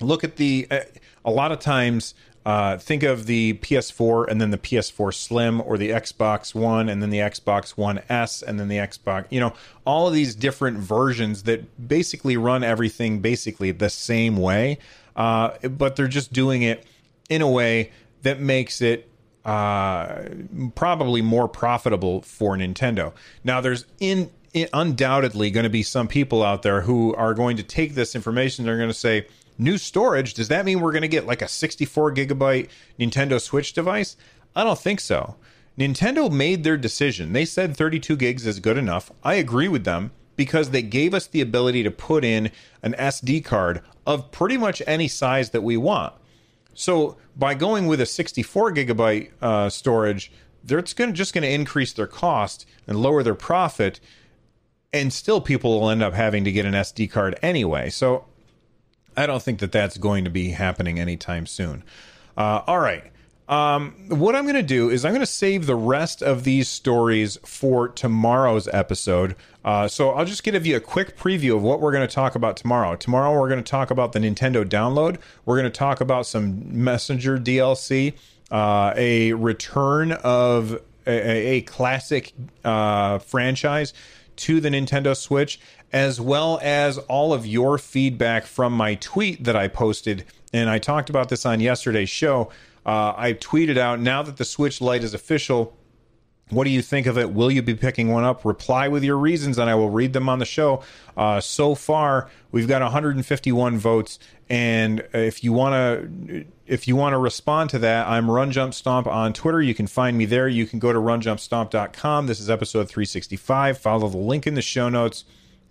Look 0.00 0.24
at 0.24 0.36
the, 0.36 0.66
uh, 0.70 0.80
a 1.24 1.30
lot 1.30 1.52
of 1.52 1.58
times, 1.58 2.14
uh, 2.46 2.78
think 2.78 3.02
of 3.02 3.26
the 3.26 3.54
PS4 3.54 4.28
and 4.28 4.40
then 4.40 4.50
the 4.52 4.58
PS4 4.58 5.12
Slim 5.12 5.60
or 5.60 5.76
the 5.76 5.90
Xbox 5.90 6.54
One 6.54 6.88
and 6.88 7.02
then 7.02 7.10
the 7.10 7.18
Xbox 7.18 7.70
One 7.70 8.00
S 8.08 8.40
and 8.40 8.60
then 8.60 8.68
the 8.68 8.76
Xbox, 8.76 9.26
you 9.30 9.40
know, 9.40 9.52
all 9.84 10.06
of 10.06 10.14
these 10.14 10.36
different 10.36 10.78
versions 10.78 11.42
that 11.42 11.88
basically 11.88 12.36
run 12.36 12.62
everything 12.62 13.18
basically 13.18 13.72
the 13.72 13.90
same 13.90 14.36
way, 14.36 14.78
uh, 15.16 15.58
but 15.68 15.96
they're 15.96 16.06
just 16.06 16.32
doing 16.32 16.62
it 16.62 16.86
in 17.28 17.42
a 17.42 17.50
way 17.50 17.90
that 18.22 18.38
makes 18.38 18.80
it 18.80 19.10
uh, 19.46 20.24
probably 20.74 21.22
more 21.22 21.46
profitable 21.46 22.20
for 22.20 22.56
Nintendo. 22.56 23.12
Now, 23.44 23.60
there's 23.60 23.86
in, 24.00 24.30
in 24.52 24.68
undoubtedly 24.72 25.52
going 25.52 25.64
to 25.64 25.70
be 25.70 25.84
some 25.84 26.08
people 26.08 26.42
out 26.42 26.62
there 26.62 26.80
who 26.80 27.14
are 27.14 27.32
going 27.32 27.56
to 27.56 27.62
take 27.62 27.94
this 27.94 28.16
information. 28.16 28.64
They're 28.64 28.76
going 28.76 28.88
to 28.88 28.94
say, 28.94 29.28
new 29.56 29.78
storage, 29.78 30.34
does 30.34 30.48
that 30.48 30.64
mean 30.64 30.80
we're 30.80 30.90
going 30.90 31.02
to 31.02 31.08
get 31.08 31.26
like 31.26 31.42
a 31.42 31.48
64 31.48 32.12
gigabyte 32.14 32.68
Nintendo 32.98 33.40
Switch 33.40 33.72
device? 33.72 34.16
I 34.56 34.64
don't 34.64 34.78
think 34.78 34.98
so. 34.98 35.36
Nintendo 35.78 36.28
made 36.28 36.64
their 36.64 36.76
decision. 36.76 37.32
They 37.32 37.44
said 37.44 37.76
32 37.76 38.16
gigs 38.16 38.48
is 38.48 38.58
good 38.58 38.76
enough. 38.76 39.12
I 39.22 39.34
agree 39.34 39.68
with 39.68 39.84
them 39.84 40.10
because 40.34 40.70
they 40.70 40.82
gave 40.82 41.14
us 41.14 41.28
the 41.28 41.40
ability 41.40 41.84
to 41.84 41.90
put 41.92 42.24
in 42.24 42.50
an 42.82 42.94
SD 42.94 43.44
card 43.44 43.82
of 44.04 44.32
pretty 44.32 44.56
much 44.56 44.82
any 44.88 45.06
size 45.06 45.50
that 45.50 45.62
we 45.62 45.76
want. 45.76 46.14
So 46.76 47.16
by 47.34 47.54
going 47.54 47.86
with 47.86 48.00
a 48.00 48.06
64 48.06 48.72
gigabyte 48.72 49.30
uh, 49.40 49.68
storage, 49.70 50.30
they're 50.62 50.82
going 50.82 51.14
just 51.14 51.32
going 51.32 51.42
to 51.42 51.50
increase 51.50 51.92
their 51.92 52.06
cost 52.06 52.66
and 52.86 52.98
lower 52.98 53.22
their 53.22 53.34
profit, 53.34 53.98
and 54.92 55.12
still 55.12 55.40
people 55.40 55.80
will 55.80 55.90
end 55.90 56.02
up 56.02 56.14
having 56.14 56.44
to 56.44 56.52
get 56.52 56.64
an 56.64 56.74
SD 56.74 57.10
card 57.10 57.38
anyway. 57.42 57.90
So 57.90 58.26
I 59.16 59.26
don't 59.26 59.42
think 59.42 59.60
that 59.60 59.72
that's 59.72 59.96
going 59.96 60.24
to 60.24 60.30
be 60.30 60.50
happening 60.50 61.00
anytime 61.00 61.46
soon. 61.46 61.82
Uh, 62.36 62.62
all 62.66 62.80
right. 62.80 63.10
Um, 63.48 63.94
what 64.08 64.34
I'm 64.34 64.44
going 64.44 64.56
to 64.56 64.62
do 64.62 64.90
is 64.90 65.04
I'm 65.04 65.12
going 65.12 65.20
to 65.20 65.26
save 65.26 65.66
the 65.66 65.76
rest 65.76 66.22
of 66.22 66.42
these 66.44 66.68
stories 66.68 67.38
for 67.44 67.88
tomorrow's 67.88 68.66
episode. 68.68 69.36
Uh, 69.64 69.86
so 69.86 70.10
I'll 70.10 70.24
just 70.24 70.42
give 70.42 70.66
you 70.66 70.76
a 70.76 70.80
quick 70.80 71.16
preview 71.16 71.54
of 71.54 71.62
what 71.62 71.80
we're 71.80 71.92
going 71.92 72.06
to 72.06 72.12
talk 72.12 72.34
about 72.34 72.56
tomorrow. 72.56 72.96
Tomorrow 72.96 73.38
we're 73.38 73.48
going 73.48 73.62
to 73.62 73.70
talk 73.70 73.90
about 73.90 74.12
the 74.12 74.18
Nintendo 74.18 74.64
download. 74.64 75.18
We're 75.44 75.56
going 75.56 75.70
to 75.70 75.78
talk 75.78 76.00
about 76.00 76.26
some 76.26 76.84
Messenger 76.84 77.38
DLC, 77.38 78.14
uh, 78.50 78.92
a 78.96 79.32
return 79.34 80.12
of 80.12 80.80
a, 81.06 81.56
a 81.56 81.60
classic 81.62 82.32
uh, 82.64 83.18
franchise 83.20 83.92
to 84.36 84.60
the 84.60 84.68
Nintendo 84.68 85.16
Switch, 85.16 85.60
as 85.92 86.20
well 86.20 86.58
as 86.62 86.98
all 86.98 87.32
of 87.32 87.46
your 87.46 87.78
feedback 87.78 88.44
from 88.44 88.72
my 88.72 88.96
tweet 88.96 89.44
that 89.44 89.56
I 89.56 89.68
posted. 89.68 90.24
And 90.52 90.68
I 90.68 90.78
talked 90.78 91.10
about 91.10 91.28
this 91.28 91.46
on 91.46 91.60
yesterday's 91.60 92.10
show. 92.10 92.50
Uh, 92.86 93.12
I 93.16 93.32
tweeted 93.32 93.76
out 93.76 93.98
now 93.98 94.22
that 94.22 94.36
the 94.36 94.44
Switch 94.44 94.80
Lite 94.80 95.02
is 95.02 95.12
official. 95.12 95.76
What 96.50 96.62
do 96.62 96.70
you 96.70 96.80
think 96.80 97.08
of 97.08 97.18
it? 97.18 97.32
Will 97.32 97.50
you 97.50 97.60
be 97.60 97.74
picking 97.74 98.12
one 98.12 98.22
up? 98.22 98.44
Reply 98.44 98.86
with 98.86 99.02
your 99.02 99.16
reasons, 99.16 99.58
and 99.58 99.68
I 99.68 99.74
will 99.74 99.90
read 99.90 100.12
them 100.12 100.28
on 100.28 100.38
the 100.38 100.44
show. 100.44 100.84
Uh, 101.16 101.40
so 101.40 101.74
far, 101.74 102.30
we've 102.52 102.68
got 102.68 102.82
151 102.82 103.78
votes, 103.78 104.20
and 104.48 105.04
if 105.12 105.42
you 105.42 105.52
want 105.52 105.72
to, 105.72 106.44
if 106.68 106.86
you 106.86 106.94
want 106.94 107.14
to 107.14 107.18
respond 107.18 107.70
to 107.70 107.80
that, 107.80 108.06
I'm 108.06 108.30
Run 108.30 108.52
Jump 108.52 108.74
Stomp 108.74 109.08
on 109.08 109.32
Twitter. 109.32 109.60
You 109.60 109.74
can 109.74 109.88
find 109.88 110.16
me 110.16 110.24
there. 110.24 110.46
You 110.46 110.66
can 110.66 110.78
go 110.78 110.92
to 110.92 111.00
runjumpstomp.com. 111.00 112.28
This 112.28 112.38
is 112.38 112.48
episode 112.48 112.88
365. 112.88 113.78
Follow 113.78 114.08
the 114.08 114.16
link 114.16 114.46
in 114.46 114.54
the 114.54 114.62
show 114.62 114.88
notes 114.88 115.24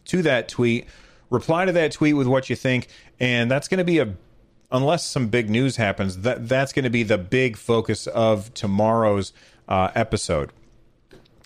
to 0.06 0.22
that 0.24 0.50
tweet. 0.50 0.88
Reply 1.30 1.64
to 1.64 1.72
that 1.72 1.94
tweet 1.94 2.18
with 2.18 2.28
what 2.28 2.50
you 2.50 2.58
think, 2.58 2.90
and 3.22 3.50
that's 3.50 3.70
going 3.70 3.78
to 3.78 3.86
be 3.86 4.00
a 4.00 4.14
unless 4.76 5.06
some 5.06 5.28
big 5.28 5.50
news 5.50 5.78
happens, 5.78 6.20
that 6.20 6.48
that's 6.48 6.74
going 6.74 6.84
to 6.84 6.90
be 6.90 7.04
the 7.04 7.18
big 7.18 7.58
focus 7.58 8.08
of 8.08 8.54
tomorrow's 8.54 9.34
uh, 9.68 9.92
episode. 9.96 10.52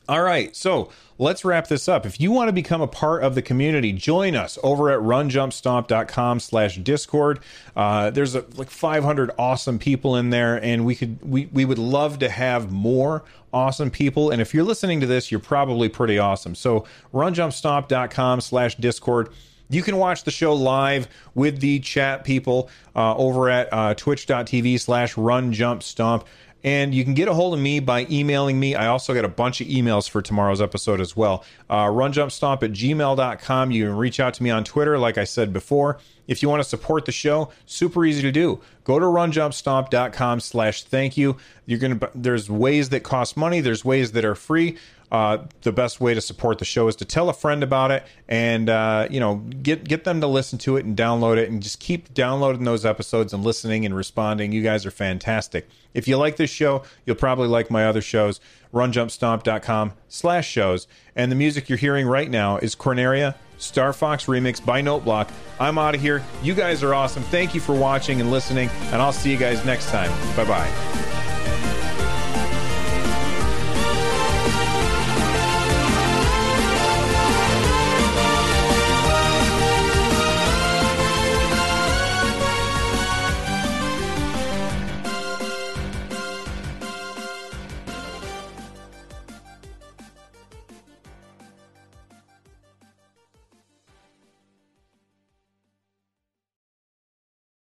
All 0.09 0.23
right, 0.23 0.55
so 0.55 0.89
let's 1.19 1.45
wrap 1.45 1.67
this 1.67 1.87
up. 1.87 2.03
If 2.03 2.19
you 2.19 2.31
want 2.31 2.47
to 2.47 2.51
become 2.51 2.81
a 2.81 2.87
part 2.87 3.23
of 3.23 3.35
the 3.35 3.43
community, 3.43 3.93
join 3.93 4.35
us 4.35 4.57
over 4.63 4.89
at 4.89 4.99
runjumpstomp.com 5.01 6.39
slash 6.39 6.77
discord. 6.77 7.39
Uh, 7.75 8.09
there's 8.09 8.33
a, 8.33 8.43
like 8.55 8.71
500 8.71 9.29
awesome 9.37 9.77
people 9.77 10.15
in 10.15 10.31
there, 10.31 10.61
and 10.63 10.83
we 10.83 10.95
could 10.95 11.21
we, 11.21 11.45
we 11.53 11.63
would 11.63 11.77
love 11.77 12.17
to 12.19 12.29
have 12.29 12.71
more 12.71 13.23
awesome 13.53 13.91
people. 13.91 14.31
And 14.31 14.41
if 14.41 14.51
you're 14.51 14.63
listening 14.63 14.99
to 15.01 15.05
this, 15.05 15.29
you're 15.29 15.39
probably 15.39 15.89
pretty 15.89 16.17
awesome. 16.17 16.55
So 16.55 16.85
runjumpstomp.com 17.13 18.41
slash 18.41 18.77
discord. 18.77 19.29
You 19.69 19.83
can 19.83 19.97
watch 19.97 20.23
the 20.23 20.31
show 20.31 20.53
live 20.53 21.07
with 21.35 21.59
the 21.59 21.79
chat 21.79 22.23
people 22.23 22.69
uh, 22.95 23.15
over 23.15 23.49
at 23.49 23.71
uh, 23.71 23.93
twitch.tv 23.93 24.79
slash 24.79 25.15
run 25.15 25.53
jump 25.53 25.83
stomp. 25.83 26.25
And 26.63 26.93
you 26.93 27.05
can 27.05 27.13
get 27.13 27.29
a 27.29 27.33
hold 27.33 27.53
of 27.53 27.59
me 27.59 27.79
by 27.79 28.05
emailing 28.09 28.59
me. 28.59 28.75
I 28.75 28.87
also 28.87 29.13
got 29.13 29.23
a 29.23 29.29
bunch 29.29 29.61
of 29.61 29.67
emails 29.67 30.09
for 30.09 30.21
tomorrow's 30.21 30.61
episode 30.61 30.99
as 30.99 31.15
well. 31.15 31.45
Uh, 31.69 31.85
runjumpstomp 31.85 32.63
at 32.63 32.71
gmail.com. 32.71 33.71
You 33.71 33.85
can 33.85 33.95
reach 33.95 34.19
out 34.19 34.33
to 34.33 34.43
me 34.43 34.49
on 34.49 34.65
Twitter, 34.65 34.97
like 34.97 35.17
I 35.17 35.23
said 35.23 35.53
before. 35.53 35.99
If 36.27 36.43
you 36.43 36.49
want 36.49 36.61
to 36.61 36.67
support 36.67 37.05
the 37.05 37.11
show, 37.11 37.51
super 37.65 38.05
easy 38.05 38.21
to 38.23 38.31
do. 38.31 38.59
Go 38.83 38.99
to 38.99 39.05
runjumpstomp.com 39.05 40.41
slash 40.41 40.83
thank 40.83 41.15
you. 41.15 41.37
You're 41.65 41.79
gonna 41.79 41.99
there's 42.13 42.49
ways 42.49 42.89
that 42.89 43.01
cost 43.01 43.37
money, 43.37 43.61
there's 43.61 43.85
ways 43.85 44.11
that 44.11 44.25
are 44.25 44.35
free 44.35 44.77
uh, 45.11 45.39
the 45.61 45.71
best 45.71 45.99
way 45.99 46.13
to 46.13 46.21
support 46.21 46.59
the 46.59 46.65
show 46.65 46.87
is 46.87 46.95
to 46.97 47.05
tell 47.05 47.29
a 47.29 47.33
friend 47.33 47.63
about 47.63 47.91
it 47.91 48.03
and 48.27 48.69
uh, 48.69 49.07
you 49.09 49.19
know 49.19 49.35
get 49.63 49.83
get 49.83 50.03
them 50.03 50.21
to 50.21 50.27
listen 50.27 50.59
to 50.59 50.77
it 50.77 50.85
and 50.85 50.95
download 50.95 51.37
it 51.37 51.49
and 51.49 51.63
just 51.63 51.79
keep 51.79 52.13
downloading 52.13 52.63
those 52.63 52.85
episodes 52.85 53.33
and 53.33 53.43
listening 53.43 53.85
and 53.85 53.95
responding. 53.95 54.51
You 54.51 54.61
guys 54.61 54.85
are 54.85 54.91
fantastic. 54.91 55.67
If 55.93 56.07
you 56.07 56.17
like 56.17 56.35
this 56.35 56.51
show, 56.51 56.83
you'll 57.05 57.15
probably 57.15 57.47
like 57.47 57.71
my 57.71 57.85
other 57.85 58.01
shows. 58.01 58.39
RunJumpStomp.com 58.73 59.93
slash 60.07 60.47
shows. 60.47 60.87
And 61.15 61.31
the 61.31 61.35
music 61.35 61.69
you're 61.69 61.79
hearing 61.79 62.05
right 62.05 62.29
now 62.29 62.57
is 62.57 62.75
Corneria 62.75 63.33
Star 63.57 63.93
Fox 63.93 64.25
remix 64.25 64.63
by 64.63 64.81
Noteblock. 64.81 65.29
I'm 65.59 65.77
out 65.77 65.95
of 65.95 66.01
here. 66.01 66.23
You 66.41 66.53
guys 66.53 66.83
are 66.83 66.93
awesome. 66.93 67.23
Thank 67.23 67.53
you 67.53 67.61
for 67.61 67.73
watching 67.73 68.21
and 68.21 68.31
listening, 68.31 68.69
and 68.91 69.01
I'll 69.01 69.13
see 69.13 69.31
you 69.31 69.37
guys 69.37 69.65
next 69.65 69.89
time. 69.89 70.11
Bye 70.35 70.45
bye. 70.45 71.18